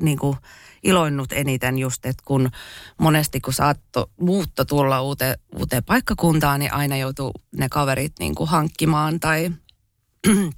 niin 0.00 0.18
kuin 0.18 0.36
iloinnut 0.82 1.32
eniten 1.32 1.78
just, 1.78 2.06
että 2.06 2.22
kun 2.26 2.50
monesti 2.98 3.40
kun 3.40 3.52
saatto 3.52 4.10
muutto 4.20 4.64
tulla 4.64 5.02
uuteen, 5.02 5.38
uuteen 5.58 5.84
paikkakuntaan, 5.84 6.60
niin 6.60 6.72
aina 6.72 6.96
joutuu 6.96 7.32
ne 7.56 7.68
kaverit 7.68 8.12
niin 8.18 8.34
kuin 8.34 8.50
hankkimaan 8.50 9.20
tai 9.20 9.50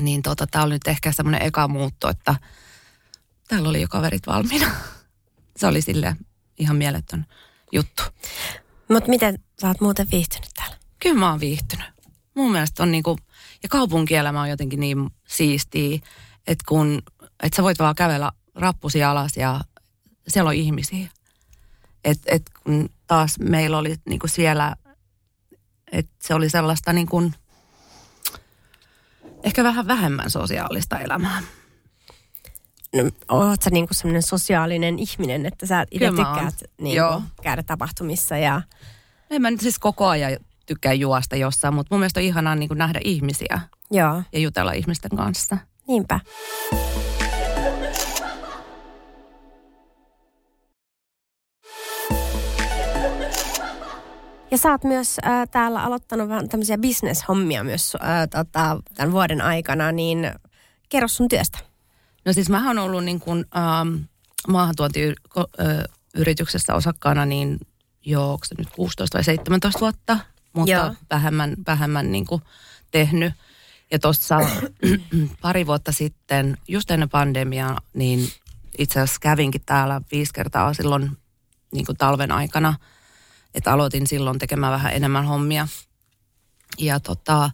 niin 0.00 0.22
tota, 0.22 0.46
tää 0.46 0.62
oli 0.62 0.74
nyt 0.74 0.88
ehkä 0.88 1.12
semmoinen 1.12 1.42
eka 1.42 1.68
muutto, 1.68 2.08
että 2.08 2.34
täällä 3.48 3.68
oli 3.68 3.80
jo 3.80 3.88
kaverit 3.88 4.26
valmiina. 4.26 4.70
Se 5.56 5.66
oli 5.66 5.82
sille 5.82 6.16
ihan 6.58 6.76
mieletön 6.76 7.26
juttu. 7.72 8.02
Mutta 8.88 9.10
miten 9.10 9.38
sä 9.60 9.68
oot 9.68 9.80
muuten 9.80 10.06
viihtynyt 10.12 10.50
täällä? 10.54 10.76
Kyllä 11.02 11.18
mä 11.18 11.30
oon 11.30 11.40
viihtynyt. 11.40 11.86
Mun 12.34 12.52
mielestä 12.52 12.82
on 12.82 12.92
niinku, 12.92 13.18
ja 13.62 13.68
kaupunkielämä 13.68 14.42
on 14.42 14.50
jotenkin 14.50 14.80
niin 14.80 15.10
siistiä, 15.28 15.98
että 16.46 16.64
kun, 16.68 17.02
että 17.42 17.56
sä 17.56 17.62
voit 17.62 17.78
vaan 17.78 17.94
kävellä 17.94 18.32
rappusi 18.56 19.04
alas 19.04 19.36
ja 19.36 19.60
siellä 20.28 20.48
on 20.48 20.54
ihmisiä. 20.54 21.08
Et, 22.04 22.18
et 22.26 22.42
kun 22.64 22.90
taas 23.06 23.38
meillä 23.38 23.78
oli 23.78 23.96
niinku 24.04 24.28
siellä, 24.28 24.76
että 25.92 26.12
se 26.22 26.34
oli 26.34 26.50
sellaista 26.50 26.92
niinku, 26.92 27.32
ehkä 29.42 29.64
vähän 29.64 29.86
vähemmän 29.86 30.30
sosiaalista 30.30 30.98
elämää. 30.98 31.42
No, 32.94 33.10
oot 33.28 33.62
sä 33.62 33.70
niinku 33.70 33.94
semmoinen 33.94 34.22
sosiaalinen 34.22 34.98
ihminen, 34.98 35.46
että 35.46 35.66
sä 35.66 35.86
itse 35.90 36.08
tykkäät 36.08 36.54
niinku 36.80 36.96
Joo. 36.96 37.22
käydä 37.42 37.62
tapahtumissa 37.62 38.36
ja 38.36 38.62
En 39.30 39.42
mä 39.42 39.50
nyt 39.50 39.60
siis 39.60 39.78
koko 39.78 40.06
ajan 40.06 40.36
tykkää 40.66 40.92
juosta 40.92 41.36
jossain, 41.36 41.74
mutta 41.74 41.94
mun 41.94 42.00
mielestä 42.00 42.20
on 42.20 42.24
ihanaa 42.24 42.54
niinku 42.54 42.74
nähdä 42.74 43.00
ihmisiä 43.04 43.60
joo, 43.90 44.22
ja 44.32 44.38
jutella 44.38 44.72
ihmisten 44.72 45.10
kanssa. 45.16 45.58
niinpä. 45.88 46.20
Ja 54.56 54.60
sä 54.60 54.70
oot 54.70 54.84
myös 54.84 55.16
äh, 55.26 55.48
täällä 55.50 55.82
aloittanut 55.82 56.28
vähän 56.28 56.48
tämmöisiä 56.48 56.78
bisneshommia 56.78 57.64
myös 57.64 57.94
äh, 57.94 58.00
tota, 58.30 58.80
tämän 58.94 59.12
vuoden 59.12 59.40
aikana, 59.40 59.92
niin 59.92 60.30
kerro 60.88 61.08
sun 61.08 61.28
työstä. 61.28 61.58
No 62.24 62.32
siis 62.32 62.50
mä 62.50 62.66
oon 62.66 62.78
ollut 62.78 63.04
niin 63.04 63.20
kuin, 63.20 63.44
ähm, 63.56 63.96
maahantuontiyrityksessä 64.48 66.74
osakkaana 66.74 67.26
niin 67.26 67.58
jo, 68.06 68.32
onko 68.32 68.44
se 68.44 68.54
nyt 68.58 68.70
16 68.70 69.18
vai 69.18 69.24
17 69.24 69.80
vuotta, 69.80 70.18
mutta 70.52 70.72
Joo. 70.72 70.94
vähemmän, 71.10 71.54
vähemmän 71.66 72.12
niin 72.12 72.26
kuin 72.26 72.42
tehnyt. 72.90 73.32
Ja 73.90 73.98
tuossa 73.98 74.40
pari 75.42 75.66
vuotta 75.66 75.92
sitten, 75.92 76.56
just 76.68 76.90
ennen 76.90 77.08
pandemiaa, 77.08 77.80
niin 77.94 78.28
itse 78.78 79.00
asiassa 79.00 79.20
kävinkin 79.20 79.62
täällä 79.66 80.00
viisi 80.12 80.32
kertaa 80.32 80.74
silloin 80.74 81.10
niin 81.72 81.86
kuin 81.86 81.98
talven 81.98 82.32
aikana. 82.32 82.74
Että 83.54 83.72
aloitin 83.72 84.06
silloin 84.06 84.38
tekemään 84.38 84.72
vähän 84.72 84.92
enemmän 84.92 85.26
hommia. 85.26 85.68
Ja 86.78 87.00
tota, 87.00 87.50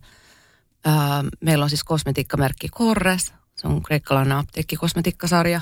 ää, 0.84 1.24
meillä 1.40 1.62
on 1.62 1.70
siis 1.70 1.84
kosmetiikkamerkki 1.84 2.68
Corres. 2.68 3.32
Se 3.54 3.68
on 3.68 3.82
kreikkalainen 3.82 4.36
apteekkikosmetiikkasarja. 4.36 5.60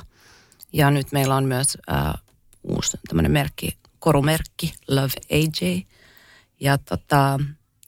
Ja 0.73 0.91
nyt 0.91 1.13
meillä 1.13 1.37
on 1.37 1.45
myös 1.45 1.79
ää, 1.89 2.19
uusi 2.63 2.99
tämmöinen 3.09 3.33
merkki, 3.33 3.79
korumerkki, 3.99 4.75
Love 4.89 5.13
AJ. 5.31 5.81
Ja 6.61 6.79
tota, 6.79 7.41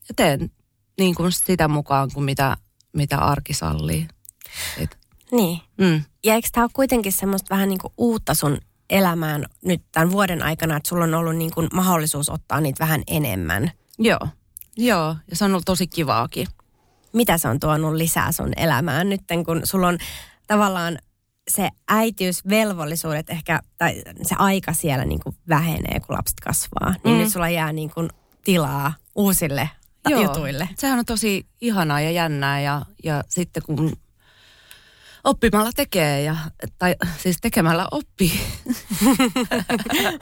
ja 0.09 0.15
teen 0.17 0.51
niin 0.99 1.15
kuin 1.15 1.33
sitä 1.33 1.69
mukaan, 1.69 2.11
kuin 2.15 2.25
mitä 2.25 2.57
mitä 2.93 3.19
arki 3.19 3.55
sallii. 3.55 4.09
Et, 4.79 4.99
Niin. 5.33 5.61
mm, 5.79 6.03
Ja 6.25 6.35
eikö 6.35 6.49
tämä 6.53 6.65
ole 6.65 6.71
kuitenkin 6.73 7.13
semmoista 7.13 7.55
vähän 7.55 7.69
niin 7.69 7.79
kuin 7.79 7.93
uutta 7.97 8.35
sun 8.35 8.59
elämään 8.91 9.45
nyt 9.65 9.83
tämän 9.93 10.11
vuoden 10.13 10.43
aikana, 10.43 10.77
että 10.77 10.89
sulla 10.89 11.05
on 11.05 11.15
ollut 11.15 11.37
niin 11.37 11.51
kuin 11.51 11.69
mahdollisuus 11.73 12.29
ottaa 12.31 12.61
niitä 12.61 12.85
vähän 12.85 13.03
enemmän? 13.07 13.71
joo, 13.99 14.29
joo, 14.77 15.17
ja 15.31 15.37
se 15.37 15.45
on 15.45 15.51
ollut 15.51 15.65
tosi 15.65 15.87
kivaakin. 15.87 16.47
Mitä 17.13 17.39
se 17.39 17.49
on 17.49 17.61
tuonut 17.61 17.95
lisää 17.95 18.33
sun 18.33 18.53
elämään 18.57 19.09
nyt, 19.09 19.21
kun 19.47 19.61
sulla 19.65 19.89
on 19.89 19.99
tavallaan 20.47 20.99
se 21.51 21.69
äitiysvelvollisuudet 21.89 23.31
ehkä, 23.31 23.61
tai 23.79 24.03
se 24.23 24.35
aika 24.39 24.73
siellä 24.73 25.05
niin 25.05 25.21
kuin 25.21 25.37
vähenee, 25.49 26.01
kun 26.01 26.17
lapset 26.17 26.41
kasvaa. 26.41 26.95
Niin 27.05 27.17
Mm. 27.17 27.23
nyt 27.23 27.33
sulla 27.33 27.49
jää 27.49 27.73
niin 27.73 27.91
kuin 27.91 28.09
tilaa 28.45 28.95
uusille 29.15 29.71
Joo. 30.09 30.21
jutuille. 30.23 30.69
Sehän 30.79 30.99
on 30.99 31.05
tosi 31.05 31.47
ihanaa 31.61 32.01
ja 32.01 32.11
jännää 32.11 32.61
ja, 32.61 32.83
ja 33.05 33.25
sitten 33.29 33.63
kun 33.67 33.93
oppimalla 35.25 35.71
tekee 35.77 36.23
ja, 36.23 36.37
tai 36.79 36.97
siis 37.19 37.37
tekemällä 37.41 37.89
oppii. 37.91 38.41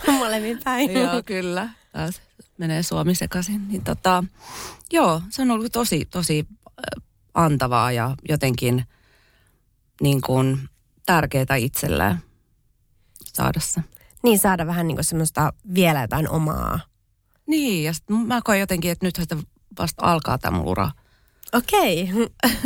Molemmin 0.18 0.58
päin. 0.64 0.92
joo, 0.92 1.22
kyllä. 1.26 1.68
Taas 1.92 2.22
menee 2.58 2.82
suomi 2.82 3.14
sekaisin. 3.14 3.68
Niin 3.68 3.84
tota, 3.84 4.24
joo, 4.92 5.22
se 5.30 5.42
on 5.42 5.50
ollut 5.50 5.72
tosi, 5.72 6.04
tosi 6.04 6.46
äh, 6.66 7.02
antavaa 7.34 7.92
ja 7.92 8.16
jotenkin 8.28 8.84
niin 10.00 10.20
kuin 10.20 10.68
tärkeää 11.06 11.56
itselleen 11.56 12.16
saada 13.24 13.60
se. 13.60 13.80
Niin 14.22 14.38
saada 14.38 14.66
vähän 14.66 14.88
niin 14.88 14.96
kuin 14.96 15.04
semmoista 15.04 15.52
vielä 15.74 16.00
jotain 16.00 16.28
omaa. 16.28 16.80
Niin, 17.46 17.84
ja 17.84 17.92
sit 17.92 18.04
mä 18.26 18.40
koen 18.44 18.60
jotenkin, 18.60 18.90
että 18.90 19.06
nyt 19.06 19.16
sitä 19.16 19.36
vasta 19.78 20.06
alkaa 20.06 20.38
tämä 20.38 20.56
mun 20.56 20.66
ura. 20.66 20.90
Okei. 21.52 22.10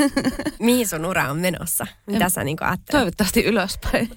Mihin 0.58 0.88
sun 0.88 1.04
ura 1.04 1.30
on 1.30 1.38
menossa? 1.38 1.86
Mitä 2.06 2.28
sä 2.28 2.44
niin 2.44 2.56
ajattelet? 2.60 2.90
Toivottavasti 2.90 3.44
ylöspäin. 3.44 4.10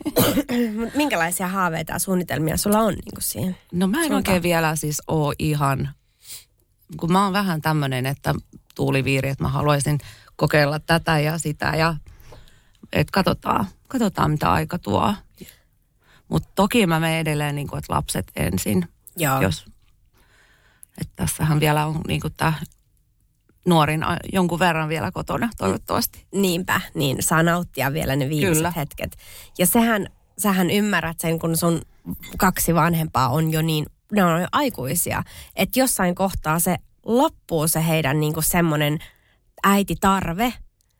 Minkälaisia 0.95 1.47
haaveita 1.47 1.93
ja 1.93 1.99
suunnitelmia 1.99 2.58
sulla 2.58 2.80
on 2.80 2.93
niin 2.93 3.21
siinä? 3.21 3.53
No 3.71 3.88
mä 3.88 3.97
en 3.97 4.03
Suuntaan. 4.03 4.15
oikein 4.17 4.43
vielä 4.43 4.75
siis 4.75 5.01
oo 5.08 5.34
ihan, 5.39 5.89
kun 6.99 7.12
mä 7.12 7.23
oon 7.23 7.34
vähän 7.34 7.62
tämmönen, 7.62 8.06
että 8.06 8.34
tuuliviiri, 8.75 9.30
että 9.30 9.43
mä 9.43 9.49
haluaisin 9.49 9.99
kokeilla 10.36 10.80
tätä 10.80 11.19
ja 11.19 11.38
sitä 11.38 11.73
ja 11.77 11.95
että 12.93 13.12
katsotaan, 13.12 13.65
katsotaan 13.88 14.32
mitä 14.32 14.51
aika 14.51 14.80
tuo. 14.80 15.13
Mutta 16.27 16.49
toki 16.56 16.88
mä 16.88 16.99
menen 16.99 17.19
edelleen 17.19 17.56
niin 17.56 17.67
kuin, 17.67 17.77
että 17.80 17.93
lapset 17.93 18.32
ensin, 18.36 18.88
Joo. 19.17 19.41
jos, 19.41 19.65
että 21.01 21.13
tässähän 21.15 21.60
vielä 21.60 21.86
on 21.86 22.01
niin 22.08 22.21
kuin 22.21 22.34
tämä 22.38 22.53
nuorin 23.67 24.06
jonkun 24.34 24.60
verran 24.60 24.89
vielä 24.89 25.12
kotona 25.12 25.49
toivottavasti. 25.58 26.25
Niinpä, 26.34 26.82
niin 26.93 27.23
saa 27.23 27.43
nauttia 27.43 27.93
vielä 27.93 28.15
ne 28.15 28.30
viimeiset 28.30 28.58
Kyllä. 28.58 28.73
hetket. 28.75 29.17
Ja 29.58 29.67
sehän, 29.67 30.08
sähän 30.38 30.69
ymmärrät 30.69 31.19
sen, 31.19 31.39
kun 31.39 31.58
sun 31.58 31.82
kaksi 32.38 32.75
vanhempaa 32.75 33.30
on 33.30 33.51
jo 33.51 33.62
niin, 33.62 33.86
ne 34.12 34.25
on 34.25 34.41
jo 34.41 34.47
aikuisia. 34.51 35.23
Että 35.56 35.80
jossain 35.80 36.15
kohtaa 36.15 36.60
se 36.60 36.75
loppuu 37.06 37.67
se 37.67 37.88
heidän 37.88 38.19
niinku 38.19 38.41
semmoinen 38.41 38.99
äititarve. 39.63 40.53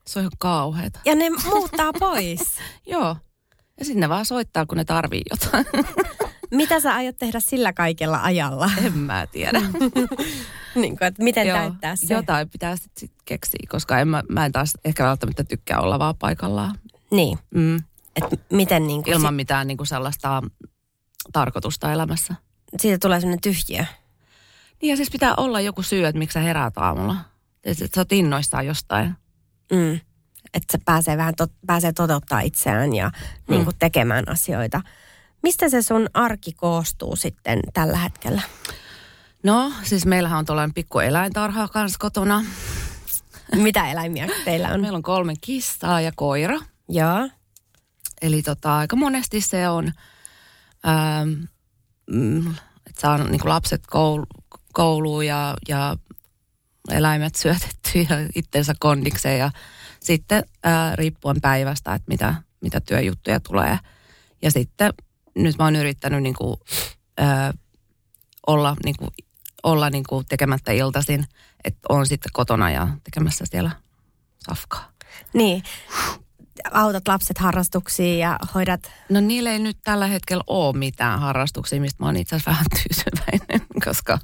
Se 0.06 0.18
on 0.18 0.22
ihan 0.22 0.30
kauheeta. 0.38 1.00
Ja 1.04 1.14
ne 1.14 1.30
muuttaa 1.30 1.92
pois. 1.92 2.40
Joo. 2.86 3.16
Ja 3.78 3.84
sinne 3.84 4.08
vaan 4.08 4.26
soittaa, 4.26 4.66
kun 4.66 4.78
ne 4.78 4.84
tarvii 4.84 5.22
jotain. 5.30 5.66
Mitä 6.50 6.80
sä 6.80 6.94
aiot 6.94 7.16
tehdä 7.18 7.40
sillä 7.40 7.72
kaikella 7.72 8.20
ajalla? 8.22 8.70
en 8.84 8.98
mä 8.98 9.26
tiedä. 9.26 9.60
niin 10.74 10.98
kuin, 10.98 11.08
että 11.08 11.22
miten 11.22 11.46
Joo, 11.46 11.58
täyttää 11.58 11.96
se? 11.96 12.14
Jotain 12.14 12.48
pitää 12.50 12.76
sitten 12.76 13.00
sit 13.00 13.12
keksiä, 13.24 13.60
koska 13.68 13.98
en 13.98 14.08
mä, 14.08 14.22
mä 14.28 14.46
en 14.46 14.52
taas 14.52 14.72
ehkä 14.84 15.04
välttämättä 15.04 15.44
tykkää 15.44 15.80
olla 15.80 15.98
vaan 15.98 16.16
paikallaan. 16.18 16.78
Niin, 17.10 17.38
Mm. 17.54 17.76
että 18.16 18.36
miten 18.52 18.86
niin 18.86 19.02
kuin 19.02 19.14
Ilman 19.14 19.34
mitään 19.34 19.66
niin 19.66 19.76
kuin 19.76 19.86
sellaista 19.86 20.42
tarkoitusta 21.32 21.92
elämässä. 21.92 22.34
siitä 22.78 22.98
tulee 22.98 23.20
semmoinen 23.20 23.40
tyhjiö. 23.40 23.84
Niin 24.82 24.90
ja 24.90 24.96
siis 24.96 25.10
pitää 25.10 25.34
olla 25.36 25.60
joku 25.60 25.82
syy, 25.82 26.06
että 26.06 26.18
miksi 26.18 26.34
sä 26.34 26.40
heräät 26.40 26.78
aamulla. 26.78 27.16
Että 27.64 27.86
sä 27.94 28.00
oot 28.00 28.12
innoissaan 28.12 28.66
jostain. 28.66 29.14
Mm. 29.72 30.00
Että 30.54 30.72
se 30.72 30.78
pääsee 30.84 31.16
vähän 31.16 31.34
tot, 31.34 31.52
pääsee 31.66 31.92
toteuttaa 31.92 32.40
itseään 32.40 32.94
ja 32.94 33.08
mm. 33.08 33.52
niin 33.54 33.64
kuin 33.64 33.76
tekemään 33.78 34.28
asioita. 34.28 34.82
Mistä 35.42 35.68
se 35.68 35.82
sun 35.82 36.08
arki 36.14 36.52
koostuu 36.52 37.16
sitten 37.16 37.60
tällä 37.72 37.98
hetkellä? 37.98 38.42
No, 39.42 39.72
siis 39.82 40.06
meillähän 40.06 40.38
on 40.38 40.44
tuollainen 40.44 40.74
pikku 40.74 40.98
eläintarha 40.98 41.68
kanssa 41.68 41.98
kotona. 41.98 42.44
Mitä 43.56 43.90
eläimiä 43.90 44.28
teillä 44.44 44.68
on? 44.68 44.80
Meillä 44.80 44.96
on 44.96 45.02
kolme 45.02 45.34
kissaa 45.40 46.00
ja 46.00 46.12
koira. 46.16 46.58
Joo. 46.88 47.28
Eli 48.22 48.42
tota, 48.42 48.76
aika 48.76 48.96
monesti 48.96 49.40
se 49.40 49.68
on, 49.68 49.92
ähm, 50.88 51.28
mm, 52.10 52.50
että 52.86 53.00
saa 53.00 53.18
niin 53.18 53.40
lapset 53.44 53.86
koulu, 53.86 54.26
kouluun 54.72 55.26
ja, 55.26 55.54
ja 55.68 55.96
eläimet 56.90 57.34
syötetty 57.34 57.98
ja 58.10 58.28
itsensä 58.34 58.74
kondikseen 58.78 59.38
ja 59.38 59.50
sitten 60.00 60.44
äh, 60.66 60.94
riippuen 60.94 61.40
päivästä, 61.40 61.94
että 61.94 62.08
mitä, 62.08 62.34
mitä 62.60 62.80
työjuttuja 62.80 63.40
tulee. 63.40 63.78
Ja 64.42 64.50
sitten 64.50 64.92
nyt 65.38 65.58
mä 65.58 65.64
oon 65.64 65.76
yrittänyt 65.76 66.22
niin 66.22 66.34
kuin, 66.34 66.56
äh, 67.20 67.52
olla, 68.46 68.76
niin 68.84 68.96
kuin, 68.98 69.10
olla 69.62 69.90
niin 69.90 70.04
kuin 70.08 70.26
tekemättä 70.28 70.72
iltaisin, 70.72 71.24
että 71.64 71.80
on 71.88 72.06
sitten 72.06 72.30
kotona 72.32 72.70
ja 72.70 72.88
tekemässä 73.04 73.44
siellä 73.46 73.70
safkaa. 74.38 74.90
Niin. 75.32 75.62
Autat 76.70 77.08
lapset 77.08 77.38
harrastuksiin 77.38 78.18
ja 78.18 78.38
hoidat... 78.54 78.92
No 79.08 79.20
niillä 79.20 79.52
ei 79.52 79.58
nyt 79.58 79.78
tällä 79.84 80.06
hetkellä 80.06 80.44
ole 80.46 80.76
mitään 80.76 81.20
harrastuksia, 81.20 81.80
mistä 81.80 82.02
mä 82.02 82.06
oon 82.06 82.16
itse 82.16 82.36
asiassa 82.36 82.50
vähän 82.50 82.64
tyytyväinen, 82.82 83.66
koska 83.84 84.18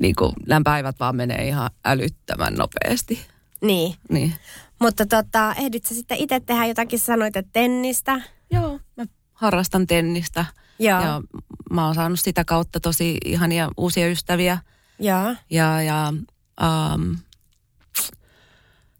niin 0.00 0.14
kuin, 0.16 0.32
nämä 0.46 0.60
päivät 0.64 1.00
vaan 1.00 1.16
menee 1.16 1.48
ihan 1.48 1.70
älyttömän 1.84 2.54
nopeasti. 2.54 3.26
Niin. 3.60 3.94
Niin. 4.10 4.34
Mutta 4.78 5.06
tota, 5.06 5.54
ehdit 5.58 5.86
sä 5.86 5.94
sitten 5.94 6.18
itse 6.18 6.40
tehdä 6.40 6.66
jotakin, 6.66 6.98
sanoit, 6.98 7.36
että 7.36 7.50
tennistä. 7.52 8.20
Harrastan 9.38 9.86
tennistä 9.86 10.44
Joo. 10.78 11.00
ja 11.00 11.22
mä 11.70 11.86
oon 11.86 11.94
saanut 11.94 12.20
sitä 12.20 12.44
kautta 12.44 12.80
tosi 12.80 13.18
ihania 13.24 13.68
uusia 13.76 14.08
ystäviä. 14.08 14.58
Joo. 14.98 15.34
Ja, 15.50 15.82
ja, 15.82 16.12
um, 16.94 17.16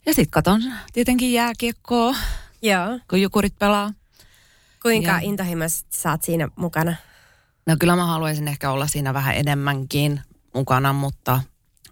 ja 0.07 0.15
sitten 0.15 0.31
katon 0.31 0.63
tietenkin 0.93 1.33
jääkiekkoa, 1.33 2.15
Joo. 2.63 2.99
kun 3.11 3.23
jukurit 3.23 3.59
pelaa. 3.59 3.93
Kuinka 4.83 5.11
Ja- 5.11 5.19
intohimoisesti 5.23 5.99
sä 5.99 6.11
oot 6.11 6.23
siinä 6.23 6.49
mukana? 6.57 6.95
No 7.67 7.77
kyllä 7.81 7.97
mä 7.97 8.07
haluaisin 8.07 8.49
ehkä 8.49 8.71
olla 8.71 8.87
siinä 8.87 9.15
vähän 9.15 9.35
enemmänkin 9.37 10.21
mukana, 10.55 10.93
mutta, 10.93 11.41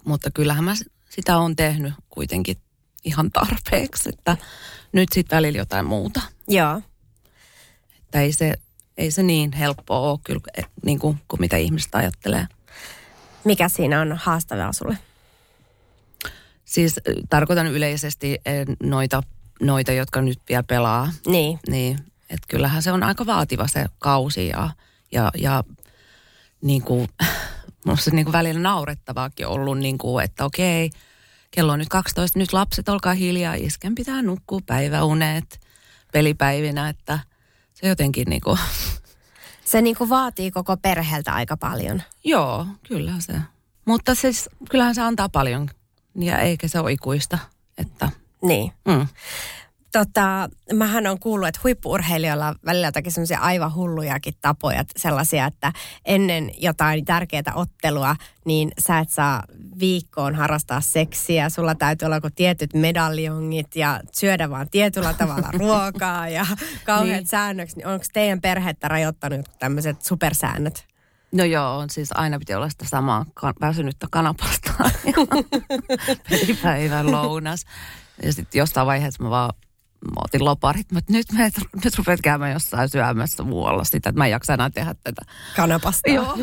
mutta 0.04 0.30
kyllähän 0.30 0.64
mä 0.64 0.74
sitä 1.10 1.38
on 1.38 1.56
tehnyt 1.56 1.94
kuitenkin 2.10 2.56
ihan 3.04 3.30
tarpeeksi, 3.32 4.08
että 4.08 4.36
nyt 4.92 5.08
sitten 5.12 5.36
välillä 5.36 5.58
jotain 5.58 5.86
muuta. 5.86 6.20
Joo. 6.48 6.82
Että 8.16 8.24
ei 8.24 8.32
se, 8.32 8.54
ei 8.96 9.10
se 9.10 9.22
niin 9.22 9.52
helppoa 9.52 10.10
ole 10.10 10.18
kyllä, 10.24 10.40
et, 10.56 10.66
niin 10.84 10.98
kuin, 10.98 11.18
kuin 11.28 11.40
mitä 11.40 11.56
ihmiset 11.56 11.94
ajattelee. 11.94 12.46
Mikä 13.44 13.68
siinä 13.68 14.00
on 14.00 14.12
haastavaa 14.12 14.72
sulle? 14.72 14.98
Siis 16.64 17.00
tarkoitan 17.30 17.66
yleisesti 17.66 18.38
noita, 18.82 19.22
noita, 19.60 19.92
jotka 19.92 20.22
nyt 20.22 20.40
vielä 20.48 20.62
pelaa, 20.62 21.12
Niin. 21.26 21.58
niin 21.68 21.98
että 22.30 22.46
kyllähän 22.48 22.82
se 22.82 22.92
on 22.92 23.02
aika 23.02 23.26
vaativa 23.26 23.66
se 23.68 23.86
kausi 23.98 24.48
ja, 24.48 24.70
ja, 25.12 25.30
ja 25.38 25.64
niin 26.62 26.82
kuin, 26.82 27.08
musta 27.86 28.04
se 28.04 28.10
niin 28.10 28.24
kuin 28.24 28.32
välillä 28.32 28.60
naurettavaakin 28.60 29.46
ollut, 29.46 29.78
niin 29.78 29.98
kuin, 29.98 30.24
että 30.24 30.44
okei, 30.44 30.90
kello 31.50 31.72
on 31.72 31.78
nyt 31.78 31.88
12, 31.88 32.38
nyt 32.38 32.52
lapset 32.52 32.88
olkaa 32.88 33.14
hiljaa, 33.14 33.54
isken 33.54 33.94
pitää 33.94 34.22
nukkua 34.22 34.60
päiväunet 34.66 35.60
pelipäivinä, 36.12 36.88
että 36.88 37.18
se 37.80 37.88
jotenkin 37.88 38.24
niin 38.28 38.40
kuin, 38.40 38.58
Se 39.64 39.82
niinku 39.82 40.08
vaatii 40.08 40.50
koko 40.50 40.76
perheeltä 40.76 41.32
aika 41.32 41.56
paljon. 41.56 42.02
joo, 42.24 42.66
kyllä 42.88 43.12
se. 43.18 43.32
Mutta 43.84 44.14
siis, 44.14 44.48
kyllähän 44.70 44.94
se 44.94 45.02
antaa 45.02 45.28
paljon 45.28 45.68
ja 46.18 46.38
eikä 46.38 46.68
se 46.68 46.80
ole 46.80 46.92
ikuista, 46.92 47.38
että 47.78 48.10
Niin. 48.42 48.72
mm, 48.88 49.06
Tota, 49.96 50.48
mähän 50.72 51.06
on 51.06 51.18
kuullut, 51.20 51.48
että 51.48 51.60
huippuurheilijoilla 51.64 52.48
on 52.48 52.54
välillä 52.66 52.86
jotakin 52.86 53.12
semmoisia 53.12 53.38
aivan 53.38 53.74
hullujakin 53.74 54.34
tapoja, 54.40 54.84
sellaisia, 54.96 55.46
että 55.46 55.72
ennen 56.04 56.50
jotain 56.58 57.04
tärkeää 57.04 57.52
ottelua, 57.54 58.16
niin 58.44 58.70
sä 58.78 58.98
et 58.98 59.10
saa 59.10 59.42
viikkoon 59.78 60.34
harrastaa 60.34 60.80
seksiä, 60.80 61.48
sulla 61.48 61.74
täytyy 61.74 62.06
olla 62.06 62.16
joku 62.16 62.28
tietyt 62.34 62.74
medaljongit 62.74 63.76
ja 63.76 64.00
syödä 64.12 64.50
vaan 64.50 64.70
tietyllä 64.70 65.14
tavalla 65.14 65.48
ruokaa 65.58 66.28
ja 66.28 66.46
kauheat 66.84 67.16
Niin. 67.20 67.26
säännökset. 67.26 67.76
Niin 67.76 67.86
onko 67.86 68.04
teidän 68.12 68.40
perhettä 68.40 68.88
rajoittanut 68.88 69.46
tämmöiset 69.58 70.02
supersäännöt? 70.02 70.86
No 71.32 71.44
joo, 71.44 71.78
on 71.78 71.90
siis 71.90 72.08
aina 72.14 72.38
piti 72.38 72.54
olla 72.54 72.68
sitä 72.68 72.84
samaa 72.88 73.26
kan- 73.34 73.54
väsynyttä 73.60 74.06
kanapastaa. 74.10 74.90
Pelipäivän 76.30 77.12
lounas. 77.12 77.64
Ja 78.22 78.32
sitten 78.32 78.58
jostain 78.58 78.86
vaiheessa 78.86 79.22
mä 79.24 79.30
vaan 79.30 79.52
mä 80.04 80.20
otin 80.24 80.44
loparit, 80.44 80.92
mutta 80.92 81.12
nyt, 81.12 81.32
me, 81.32 81.50
nyt 81.84 81.98
rupeat 81.98 82.20
käymään 82.20 82.52
jossain 82.52 82.88
syömässä 82.88 83.42
muualla 83.42 83.84
sitä, 83.84 84.08
että 84.08 84.18
mä 84.18 84.26
en 84.26 84.30
jaksa 84.30 84.54
enää 84.54 84.70
tehdä 84.70 84.94
tätä. 85.04 85.22
Kanapasta. 85.56 86.10
Joo. 86.10 86.36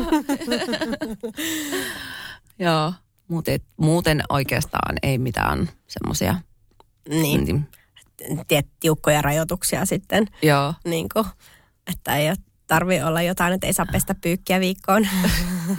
Joo, 2.58 2.92
muuten, 3.28 3.60
muuten 3.76 4.22
oikeastaan 4.28 4.96
ei 5.02 5.18
mitään 5.18 5.68
semmoisia. 5.86 6.34
Niin, 7.08 7.68
tiet, 8.48 8.66
tiukkoja 8.80 9.22
rajoituksia 9.22 9.84
sitten. 9.84 10.26
Joo. 10.42 10.74
Niin 10.84 11.08
kuin, 11.12 11.26
että 11.92 12.16
ei 12.16 12.28
ole 12.28 12.36
tarvi 12.66 13.02
olla 13.02 13.22
jotain, 13.22 13.52
että 13.52 13.66
ei 13.66 13.72
saa 13.72 13.86
pestä 13.92 14.14
pyykkiä 14.14 14.60
viikkoon. 14.60 15.08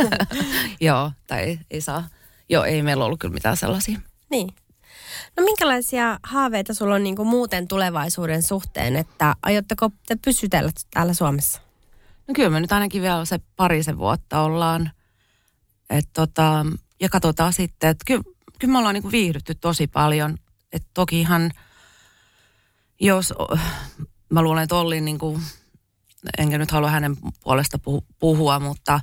Joo, 0.81 1.11
tai 1.27 1.59
ei 1.71 1.81
saa. 1.81 2.03
Joo, 2.49 2.63
ei 2.63 2.81
meillä 2.81 3.05
ollut 3.05 3.19
kyllä 3.19 3.33
mitään 3.33 3.57
sellaisia. 3.57 3.99
Niin. 4.31 4.49
No 5.37 5.43
minkälaisia 5.43 6.19
haaveita 6.23 6.73
sulla 6.73 6.95
on 6.95 7.03
niin 7.03 7.15
kuin 7.15 7.27
muuten 7.27 7.67
tulevaisuuden 7.67 8.41
suhteen, 8.43 8.95
että 8.95 9.35
aiotteko 9.43 9.91
te 10.07 10.15
pysytellä 10.25 10.71
täällä 10.93 11.13
Suomessa? 11.13 11.61
No 12.27 12.33
kyllä 12.33 12.49
me 12.49 12.59
nyt 12.59 12.71
ainakin 12.71 13.01
vielä 13.01 13.25
se 13.25 13.39
parisen 13.55 13.97
vuotta 13.97 14.41
ollaan. 14.41 14.91
Et 15.89 16.09
tota, 16.13 16.65
ja 17.01 17.09
katsotaan 17.09 17.53
sitten, 17.53 17.89
että 17.89 18.03
kyllä, 18.07 18.23
kyllä 18.59 18.71
me 18.71 18.77
ollaan 18.77 18.93
niin 18.95 19.11
viihdytty 19.11 19.55
tosi 19.55 19.87
paljon. 19.87 20.37
Että 20.73 20.87
tokihan, 20.93 21.51
jos, 23.01 23.33
mä 24.29 24.41
luulen, 24.41 24.63
että 24.63 24.75
Olli 24.75 25.01
niin 25.01 25.19
kuin, 25.19 25.41
enkä 26.37 26.57
nyt 26.57 26.71
halua 26.71 26.89
hänen 26.89 27.17
puolesta 27.43 27.79
puhua, 28.19 28.59
mutta 28.59 28.99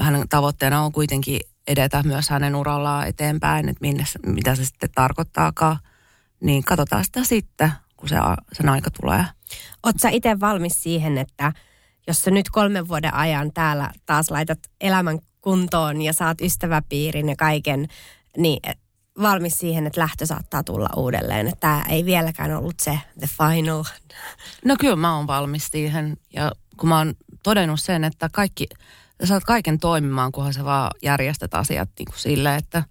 hänen 0.00 0.28
tavoitteena 0.28 0.82
on 0.82 0.92
kuitenkin 0.92 1.40
edetä 1.68 2.02
myös 2.02 2.30
hänen 2.30 2.56
urallaan 2.56 3.06
eteenpäin, 3.06 3.68
että 3.68 3.80
minne, 3.80 4.04
mitä 4.26 4.54
se 4.54 4.64
sitten 4.64 4.90
tarkoittaakaan. 4.94 5.78
Niin 6.40 6.64
katsotaan 6.64 7.04
sitä 7.04 7.24
sitten, 7.24 7.72
kun 7.96 8.08
se, 8.08 8.16
sen 8.52 8.68
aika 8.68 8.90
tulee. 9.00 9.24
Oletko 9.82 9.98
sä 9.98 10.08
itse 10.08 10.40
valmis 10.40 10.82
siihen, 10.82 11.18
että 11.18 11.52
jos 12.06 12.22
sä 12.22 12.30
nyt 12.30 12.50
kolmen 12.50 12.88
vuoden 12.88 13.14
ajan 13.14 13.52
täällä 13.52 13.90
taas 14.06 14.30
laitat 14.30 14.58
elämän 14.80 15.18
kuntoon 15.40 16.02
ja 16.02 16.12
saat 16.12 16.40
ystäväpiirin 16.40 17.28
ja 17.28 17.36
kaiken, 17.36 17.88
niin 18.36 18.60
valmis 19.22 19.58
siihen, 19.58 19.86
että 19.86 20.00
lähtö 20.00 20.26
saattaa 20.26 20.62
tulla 20.62 20.88
uudelleen. 20.96 21.48
Että 21.48 21.60
tämä 21.60 21.84
ei 21.88 22.04
vieläkään 22.04 22.56
ollut 22.56 22.80
se 22.80 22.98
the 23.18 23.28
final. 23.36 23.84
No 24.64 24.76
kyllä 24.80 24.96
mä 24.96 25.16
oon 25.16 25.26
valmis 25.26 25.68
siihen. 25.70 26.16
Ja 26.32 26.52
kun 26.76 26.88
mä 26.88 26.98
oon 26.98 27.14
todennut 27.42 27.80
sen, 27.80 28.04
että 28.04 28.28
kaikki, 28.32 28.66
sä 29.20 29.26
saat 29.26 29.44
kaiken 29.44 29.78
toimimaan, 29.78 30.32
kunhan 30.32 30.54
sä 30.54 30.64
vaan 30.64 30.90
järjestät 31.02 31.54
asiat 31.54 31.90
niin 31.98 32.06
kuin 32.06 32.18
sille, 32.18 32.56
että, 32.56 32.82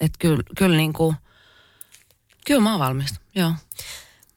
että 0.00 0.18
kyllä, 0.18 0.42
kyllä, 0.58 0.76
niin 0.76 0.92
kuin, 0.92 1.16
kyllä 2.46 2.60
mä 2.60 2.70
oon 2.70 2.80
valmis, 2.80 3.14
joo. 3.34 3.52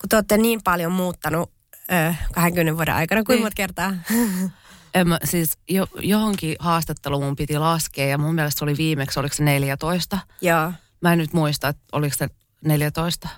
Kun 0.01 0.09
te 0.09 0.15
olette 0.15 0.37
niin 0.37 0.63
paljon 0.63 0.91
muuttanut 0.91 1.51
ö, 1.91 2.13
20 2.33 2.75
vuoden 2.77 2.93
aikana, 2.93 3.19
kuinka 3.19 3.33
niin. 3.33 3.43
monta 3.43 3.55
kertaa? 3.55 3.93
En 4.93 5.07
mä, 5.07 5.19
siis 5.23 5.57
jo, 5.69 5.87
johonkin 5.99 6.55
haastatteluun 6.59 7.23
mun 7.23 7.35
piti 7.35 7.57
laskea 7.57 8.05
ja 8.05 8.17
mun 8.17 8.35
mielestä 8.35 8.59
se 8.59 8.65
oli 8.65 8.77
viimeksi, 8.77 9.19
oliko 9.19 9.35
se 9.35 9.43
14? 9.43 10.19
Joo. 10.41 10.73
Mä 11.01 11.11
en 11.13 11.17
nyt 11.17 11.33
muista, 11.33 11.67
että 11.67 11.83
oliko 11.91 12.15
se 12.17 12.29
14 12.65 13.29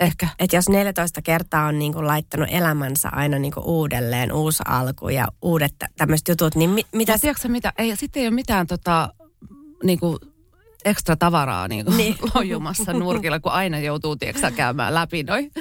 ehkä. 0.00 0.28
Et 0.38 0.52
jos 0.52 0.68
14 0.68 1.22
kertaa 1.22 1.66
on 1.66 1.78
niinku 1.78 2.06
laittanut 2.06 2.48
elämänsä 2.50 3.08
aina 3.12 3.38
niinku 3.38 3.60
uudelleen, 3.64 4.32
uusi 4.32 4.62
alku 4.66 5.08
ja 5.08 5.28
uudet 5.42 5.74
tämmöiset 5.96 6.28
jutut, 6.28 6.54
niin 6.54 6.70
mi- 6.70 6.86
mitä... 6.92 7.12
Ja 7.12 7.18
tiedätkö 7.18 7.48
mitä, 7.48 7.72
ei, 7.78 7.96
sitten 7.96 8.20
ei 8.20 8.26
ole 8.28 8.34
mitään 8.34 8.66
tota, 8.66 9.14
niinku, 9.84 10.18
ekstra 10.84 11.16
tavaraa 11.16 11.68
niinku, 11.68 11.90
niin. 11.90 12.16
lojumassa 12.34 12.92
nurkilla, 12.92 13.40
kun 13.40 13.52
aina 13.52 13.78
joutuu 13.78 14.16
tiedätkö, 14.16 14.50
käymään 14.50 14.94
läpi 14.94 15.22
noin 15.22 15.52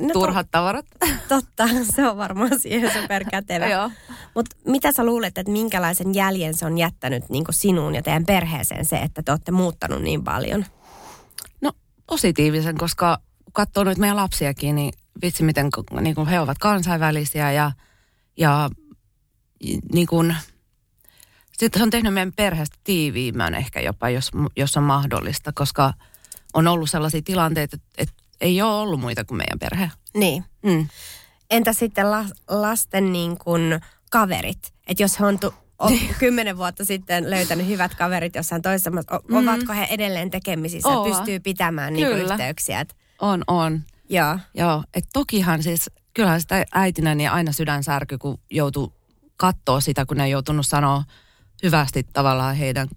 no 0.00 0.12
turhat 0.12 0.46
to- 0.46 0.50
tavarat. 0.50 0.86
Totta, 1.28 1.68
se 1.96 2.08
on 2.08 2.16
varmaan 2.16 2.60
siihen 2.60 2.92
superkätevä. 3.02 3.90
Mutta 4.34 4.56
mitä 4.64 4.92
sä 4.92 5.04
luulet, 5.04 5.38
että 5.38 5.52
minkälaisen 5.52 6.14
jäljen 6.14 6.54
se 6.54 6.66
on 6.66 6.78
jättänyt 6.78 7.28
niin 7.28 7.44
sinuun 7.50 7.94
ja 7.94 8.02
teidän 8.02 8.26
perheeseen 8.26 8.84
se, 8.84 8.96
että 8.96 9.22
te 9.22 9.32
olette 9.32 9.52
muuttanut 9.52 10.02
niin 10.02 10.24
paljon? 10.24 10.64
No 11.60 11.72
positiivisen, 12.06 12.78
koska 12.78 13.18
katsoo 13.58 13.84
nyt 13.84 13.98
meidän 13.98 14.16
lapsiakin, 14.16 14.74
niin 14.74 14.92
vitsi 15.22 15.42
miten 15.42 15.68
niin 16.00 16.14
kuin 16.14 16.28
he 16.28 16.40
ovat 16.40 16.58
kansainvälisiä 16.58 17.52
ja, 17.52 17.72
ja 18.36 18.70
niin 19.92 20.06
kuin, 20.06 20.36
sitten 21.58 21.80
se 21.80 21.82
on 21.82 21.90
tehnyt 21.90 22.14
meidän 22.14 22.32
perheestä 22.36 22.78
tiiviimmän 22.84 23.54
ehkä 23.54 23.80
jopa, 23.80 24.10
jos, 24.10 24.30
jos 24.56 24.76
on 24.76 24.82
mahdollista, 24.82 25.52
koska 25.54 25.94
on 26.54 26.66
ollut 26.66 26.90
sellaisia 26.90 27.22
tilanteita, 27.22 27.76
että, 27.76 27.88
että 27.98 28.14
ei 28.40 28.62
ole 28.62 28.74
ollut 28.74 29.00
muita 29.00 29.24
kuin 29.24 29.38
meidän 29.38 29.58
perhe. 29.58 29.90
Niin. 30.14 30.44
Mm. 30.62 30.88
Entä 31.50 31.72
sitten 31.72 32.10
la, 32.10 32.24
lasten 32.48 33.12
niin 33.12 33.38
kuin 33.38 33.80
kaverit? 34.10 34.72
Että 34.86 35.02
jos 35.02 35.20
he 35.20 35.26
on 35.26 35.38
tu, 35.38 35.54
o, 35.78 35.90
kymmenen 36.20 36.56
vuotta 36.56 36.84
sitten 36.84 37.30
löytänyt 37.30 37.66
hyvät 37.66 37.94
kaverit 37.94 38.34
jossain 38.34 38.62
toisessa, 38.62 38.90
o, 38.90 39.18
mm. 39.28 39.36
ovatko 39.36 39.72
he 39.72 39.86
edelleen 39.90 40.30
tekemisissä? 40.30 40.88
Oa. 40.88 41.08
Pystyy 41.08 41.40
pitämään 41.40 41.92
niin 41.92 42.08
yhteyksiä? 42.08 42.80
Et... 42.80 43.07
On, 43.20 43.44
on. 43.46 43.84
Joo. 44.08 44.38
Joo, 44.54 44.84
että 44.94 45.10
tokihan 45.12 45.62
siis, 45.62 45.90
kyllähän 46.14 46.40
sitä 46.40 46.64
äitinä 46.74 47.14
niin 47.14 47.30
aina 47.30 47.52
sydän 47.52 47.84
särky, 47.84 48.18
kun 48.18 48.38
joutuu 48.50 48.92
katsoa 49.36 49.80
sitä, 49.80 50.06
kun 50.06 50.16
ne 50.16 50.22
on 50.22 50.30
joutunut 50.30 50.66
sanoa 50.66 51.04
hyvästi 51.62 52.02
tavallaan 52.12 52.56
heidän 52.56 52.88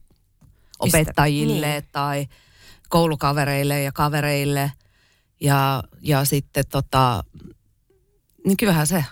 opettajille 0.79 1.67
niin. 1.67 1.83
tai 1.91 2.27
koulukavereille 2.89 3.81
ja 3.81 3.91
kavereille– 3.91 4.71
ja, 5.41 5.83
ja 6.01 6.25
sitten 6.25 6.63
tota, 6.71 7.23
niin 8.45 8.57
kyllähän 8.57 8.87
se, 8.87 9.05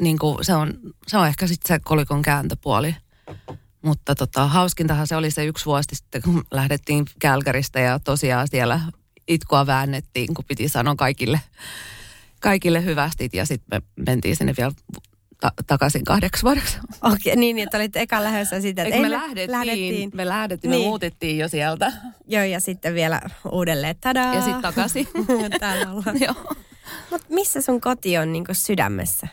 niin 0.00 0.18
kuin 0.18 0.44
se, 0.44 0.54
on, 0.54 0.74
se 1.06 1.18
on 1.18 1.26
ehkä 1.26 1.46
sitten 1.46 1.76
se 1.76 1.80
kolikon 1.84 2.22
kääntöpuoli. 2.22 2.96
Mutta 3.82 4.14
tota, 4.14 4.46
hauskintahan 4.46 5.06
se 5.06 5.16
oli 5.16 5.30
se 5.30 5.44
yksi 5.44 5.66
vuosi 5.66 5.88
sitten, 5.92 6.22
kun 6.22 6.44
lähdettiin 6.50 7.04
Kälkäristä 7.18 7.80
ja 7.80 7.98
tosiaan 7.98 8.48
siellä 8.48 8.80
itkua 9.28 9.66
väännettiin, 9.66 10.34
kun 10.34 10.44
piti 10.48 10.68
sanoa 10.68 10.94
kaikille, 10.96 11.40
kaikille 12.40 12.84
hyvästit 12.84 13.34
ja 13.34 13.46
sitten 13.46 13.82
me 13.96 14.04
mentiin 14.06 14.36
sinne 14.36 14.54
vielä 14.58 14.72
ta- 15.40 15.52
takaisin 15.66 16.04
kahdeksi 16.04 16.42
vuodeksi. 16.42 16.78
Okei, 17.02 17.32
okay, 17.32 17.36
niin, 17.36 17.58
että 17.58 17.76
olit 17.76 17.96
eka 17.96 18.22
lähdössä 18.22 18.60
sitä, 18.60 18.82
että 18.82 19.00
me, 19.00 19.10
lähdettiin, 19.10 19.50
lähdettiin. 19.50 20.10
Me 20.14 20.28
lähdettiin, 20.28 20.70
niin. 20.70 20.80
me 20.80 20.86
muutettiin 20.86 21.38
jo 21.38 21.48
sieltä. 21.48 21.92
Joo, 22.26 22.44
ja 22.44 22.60
sitten 22.60 22.94
vielä 22.94 23.20
uudelleen, 23.52 23.96
tadaa. 24.00 24.34
Ja 24.34 24.42
sitten 24.42 24.62
takaisin. 24.62 25.08
Täällä 25.60 25.92
ollaan. 25.92 26.20
Joo. 26.20 26.54
Mut 27.10 27.22
missä 27.28 27.62
sun 27.62 27.80
koti 27.80 28.18
on 28.18 28.32
niin 28.32 28.44
sydämessä? 28.52 29.28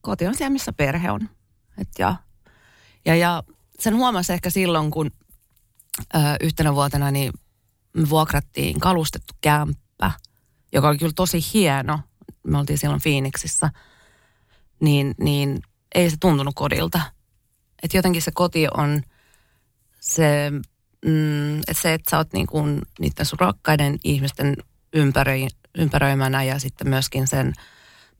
Koti 0.00 0.26
on 0.26 0.34
siellä, 0.34 0.50
missä 0.50 0.72
perhe 0.72 1.10
on. 1.10 1.28
Et 1.78 1.88
ja, 1.98 2.16
ja, 3.04 3.16
ja 3.16 3.42
sen 3.78 3.96
huomasi 3.96 4.32
ehkä 4.32 4.50
silloin, 4.50 4.90
kun 4.90 5.10
ö, 6.14 6.18
yhtenä 6.40 6.74
vuotena 6.74 7.10
niin 7.10 7.32
me 7.92 8.10
vuokrattiin 8.10 8.80
kalustettu 8.80 9.34
kämppä, 9.40 10.12
joka 10.72 10.88
oli 10.88 10.98
kyllä 10.98 11.12
tosi 11.16 11.40
hieno. 11.54 12.00
Me 12.42 12.58
oltiin 12.58 12.78
silloin 12.78 13.02
Phoenixissa– 13.02 13.70
niin, 14.80 15.14
niin 15.20 15.62
ei 15.94 16.10
se 16.10 16.16
tuntunut 16.20 16.54
kodilta. 16.54 17.00
Että 17.82 17.96
jotenkin 17.96 18.22
se 18.22 18.30
koti 18.34 18.66
on 18.76 19.02
se, 20.00 20.52
mm, 21.06 21.58
että 21.58 21.82
se, 21.82 21.94
että 21.94 22.10
sä 22.10 22.16
oot 22.16 22.32
niin 22.32 22.46
kuin 22.46 22.82
niiden 22.98 23.26
sun 23.26 23.38
rakkaiden 23.40 23.98
ihmisten 24.04 24.56
ympäröi, 24.92 25.46
ympäröimänä 25.74 26.42
ja 26.42 26.58
sitten 26.58 26.88
myöskin 26.88 27.26
sen 27.26 27.52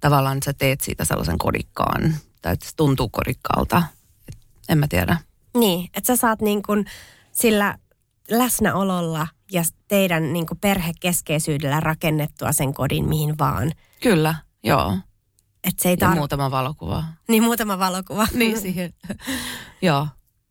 tavallaan, 0.00 0.36
että 0.36 0.44
sä 0.44 0.52
teet 0.52 0.80
siitä 0.80 1.04
sellaisen 1.04 1.38
kodikkaan, 1.38 2.14
tai 2.42 2.52
että 2.52 2.66
se 2.66 2.76
tuntuu 2.76 3.08
kodikkaalta. 3.08 3.82
Et 4.28 4.36
en 4.68 4.78
mä 4.78 4.88
tiedä. 4.88 5.16
Niin, 5.56 5.90
että 5.94 6.06
sä 6.06 6.16
saat 6.16 6.40
niin 6.40 6.62
sillä 7.32 7.78
läsnäololla 8.30 9.26
ja 9.52 9.62
teidän 9.88 10.32
niin 10.32 10.46
kuin 10.46 10.58
perhekeskeisyydellä 10.58 11.80
rakennettua 11.80 12.52
sen 12.52 12.74
kodin 12.74 13.08
mihin 13.08 13.38
vaan. 13.38 13.72
Kyllä, 14.02 14.34
joo. 14.62 14.98
Et 15.64 15.78
se 15.78 15.88
ei 15.88 15.96
tar- 15.96 16.08
ja 16.08 16.14
muutama 16.14 16.50
valokuva. 16.50 17.04
Niin, 17.28 17.42
muutama 17.42 17.78
valokuva. 17.78 18.26
niin 18.34 18.60
siihen. 18.60 18.94
Joo. 19.82 20.08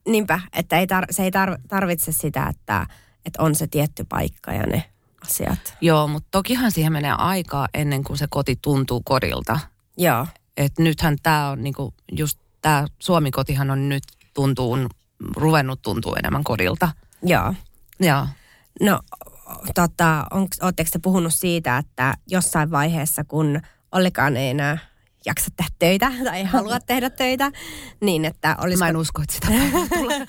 Niinpä, 0.07 0.39
että 0.53 0.79
ei 0.79 0.85
tar- 0.85 1.07
se 1.11 1.23
ei 1.23 1.29
tar- 1.29 1.61
tarvitse 1.67 2.11
sitä, 2.11 2.47
että, 2.47 2.87
että 3.25 3.43
on 3.43 3.55
se 3.55 3.67
tietty 3.67 4.05
paikka 4.09 4.53
ja 4.53 4.63
ne 4.63 4.83
asiat. 5.25 5.77
Joo, 5.81 6.07
mutta 6.07 6.27
tokihan 6.31 6.71
siihen 6.71 6.93
menee 6.93 7.11
aikaa 7.17 7.67
ennen 7.73 8.03
kuin 8.03 8.17
se 8.17 8.27
koti 8.29 8.59
tuntuu 8.61 9.01
kodilta. 9.05 9.59
Joo. 9.97 10.27
Et 10.57 10.79
nythän 10.79 11.17
tämä 11.23 11.49
on 11.49 11.63
niinku, 11.63 11.93
just 12.11 12.39
tämä 12.61 12.85
Suomi-kotihan 12.99 13.71
on 13.71 13.89
nyt 13.89 14.03
tuntuu, 14.33 14.77
ruvennut 15.35 15.81
tuntuu 15.81 16.15
enemmän 16.15 16.43
kodilta. 16.43 16.89
Joo. 17.23 17.53
Joo. 17.99 18.27
No, 18.81 18.99
tota, 19.75 20.25
oletteko 20.61 20.89
te 20.93 20.99
puhunut 20.99 21.33
siitä, 21.33 21.77
että 21.77 22.13
jossain 22.27 22.71
vaiheessa, 22.71 23.23
kun 23.23 23.61
Ollikaan 23.91 24.37
ei 24.37 24.49
enää 24.49 24.77
jaksa 25.25 25.51
tehdä 25.57 25.69
töitä 25.79 26.11
tai 26.25 26.37
ei 26.37 26.43
halua 26.43 26.79
tehdä 26.87 27.09
töitä, 27.09 27.51
niin 28.01 28.25
että 28.25 28.55
olisi... 28.61 28.77
Mä 28.79 28.89
en 28.89 28.97
usko, 28.97 29.21
että 29.21 29.33
sitä 29.35 29.47
tulee. 29.97 30.25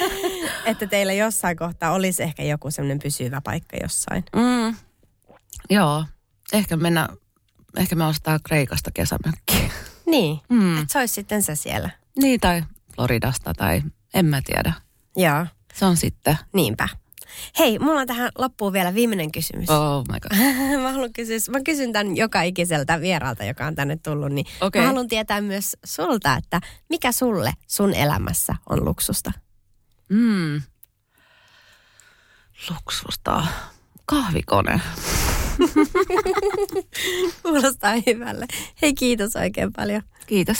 että 0.70 0.86
teillä 0.86 1.12
jossain 1.12 1.56
kohtaa 1.56 1.92
olisi 1.92 2.22
ehkä 2.22 2.42
joku 2.42 2.70
semmoinen 2.70 2.98
pysyvä 2.98 3.40
paikka 3.40 3.76
jossain. 3.82 4.24
Mm. 4.36 4.76
Joo, 5.70 6.04
ehkä 6.52 6.76
mennä, 6.76 7.08
ehkä 7.76 7.94
me 7.96 8.04
ostaa 8.06 8.38
Kreikasta 8.44 8.90
kesämökkiä. 8.94 9.70
Niin, 10.06 10.40
Mm. 10.48 10.78
että 10.82 10.92
se 10.92 10.98
olisi 10.98 11.14
sitten 11.14 11.42
se 11.42 11.54
siellä. 11.54 11.90
Niin, 12.16 12.40
tai 12.40 12.62
Floridasta, 12.94 13.54
tai 13.54 13.82
en 14.14 14.26
mä 14.26 14.42
tiedä. 14.46 14.72
Joo, 15.16 15.46
Se 15.74 15.84
on 15.84 15.96
sitten, 15.96 16.38
niinpä. 16.52 16.88
Hei, 17.58 17.78
mulla 17.78 18.00
on 18.00 18.06
tähän 18.06 18.30
loppuun 18.38 18.72
vielä 18.72 18.94
viimeinen 18.94 19.32
kysymys. 19.32 19.70
oh 19.70 20.04
my 20.12 20.20
god. 20.20 20.38
mä, 20.82 20.92
haluan 20.92 21.12
kysyä, 21.12 21.36
mä 21.50 21.60
kysyn 21.64 21.92
tämän 21.92 22.16
joka 22.16 22.42
ikiseltä 22.42 23.00
vieraalta, 23.00 23.44
joka 23.44 23.66
on 23.66 23.74
tänne 23.74 23.96
tullut, 23.96 24.32
niin 24.32 24.46
Okei. 24.60 24.82
mä 24.82 24.88
haluan 24.88 25.08
tietää 25.08 25.40
myös 25.40 25.76
sulta, 25.84 26.36
että 26.36 26.60
mikä 26.88 27.12
sulle 27.12 27.52
sun 27.66 27.94
elämässä 27.94 28.54
on 28.70 28.84
luksusta? 28.84 29.32
Mm. 30.08 30.62
Luksusta. 32.70 33.46
Kahvikone. 34.06 34.80
Kuulostaa 37.42 37.94
hyvälle. 38.06 38.46
Hei, 38.82 38.94
kiitos 38.94 39.36
oikein 39.36 39.72
paljon. 39.72 40.02
Kiitos. 40.26 40.58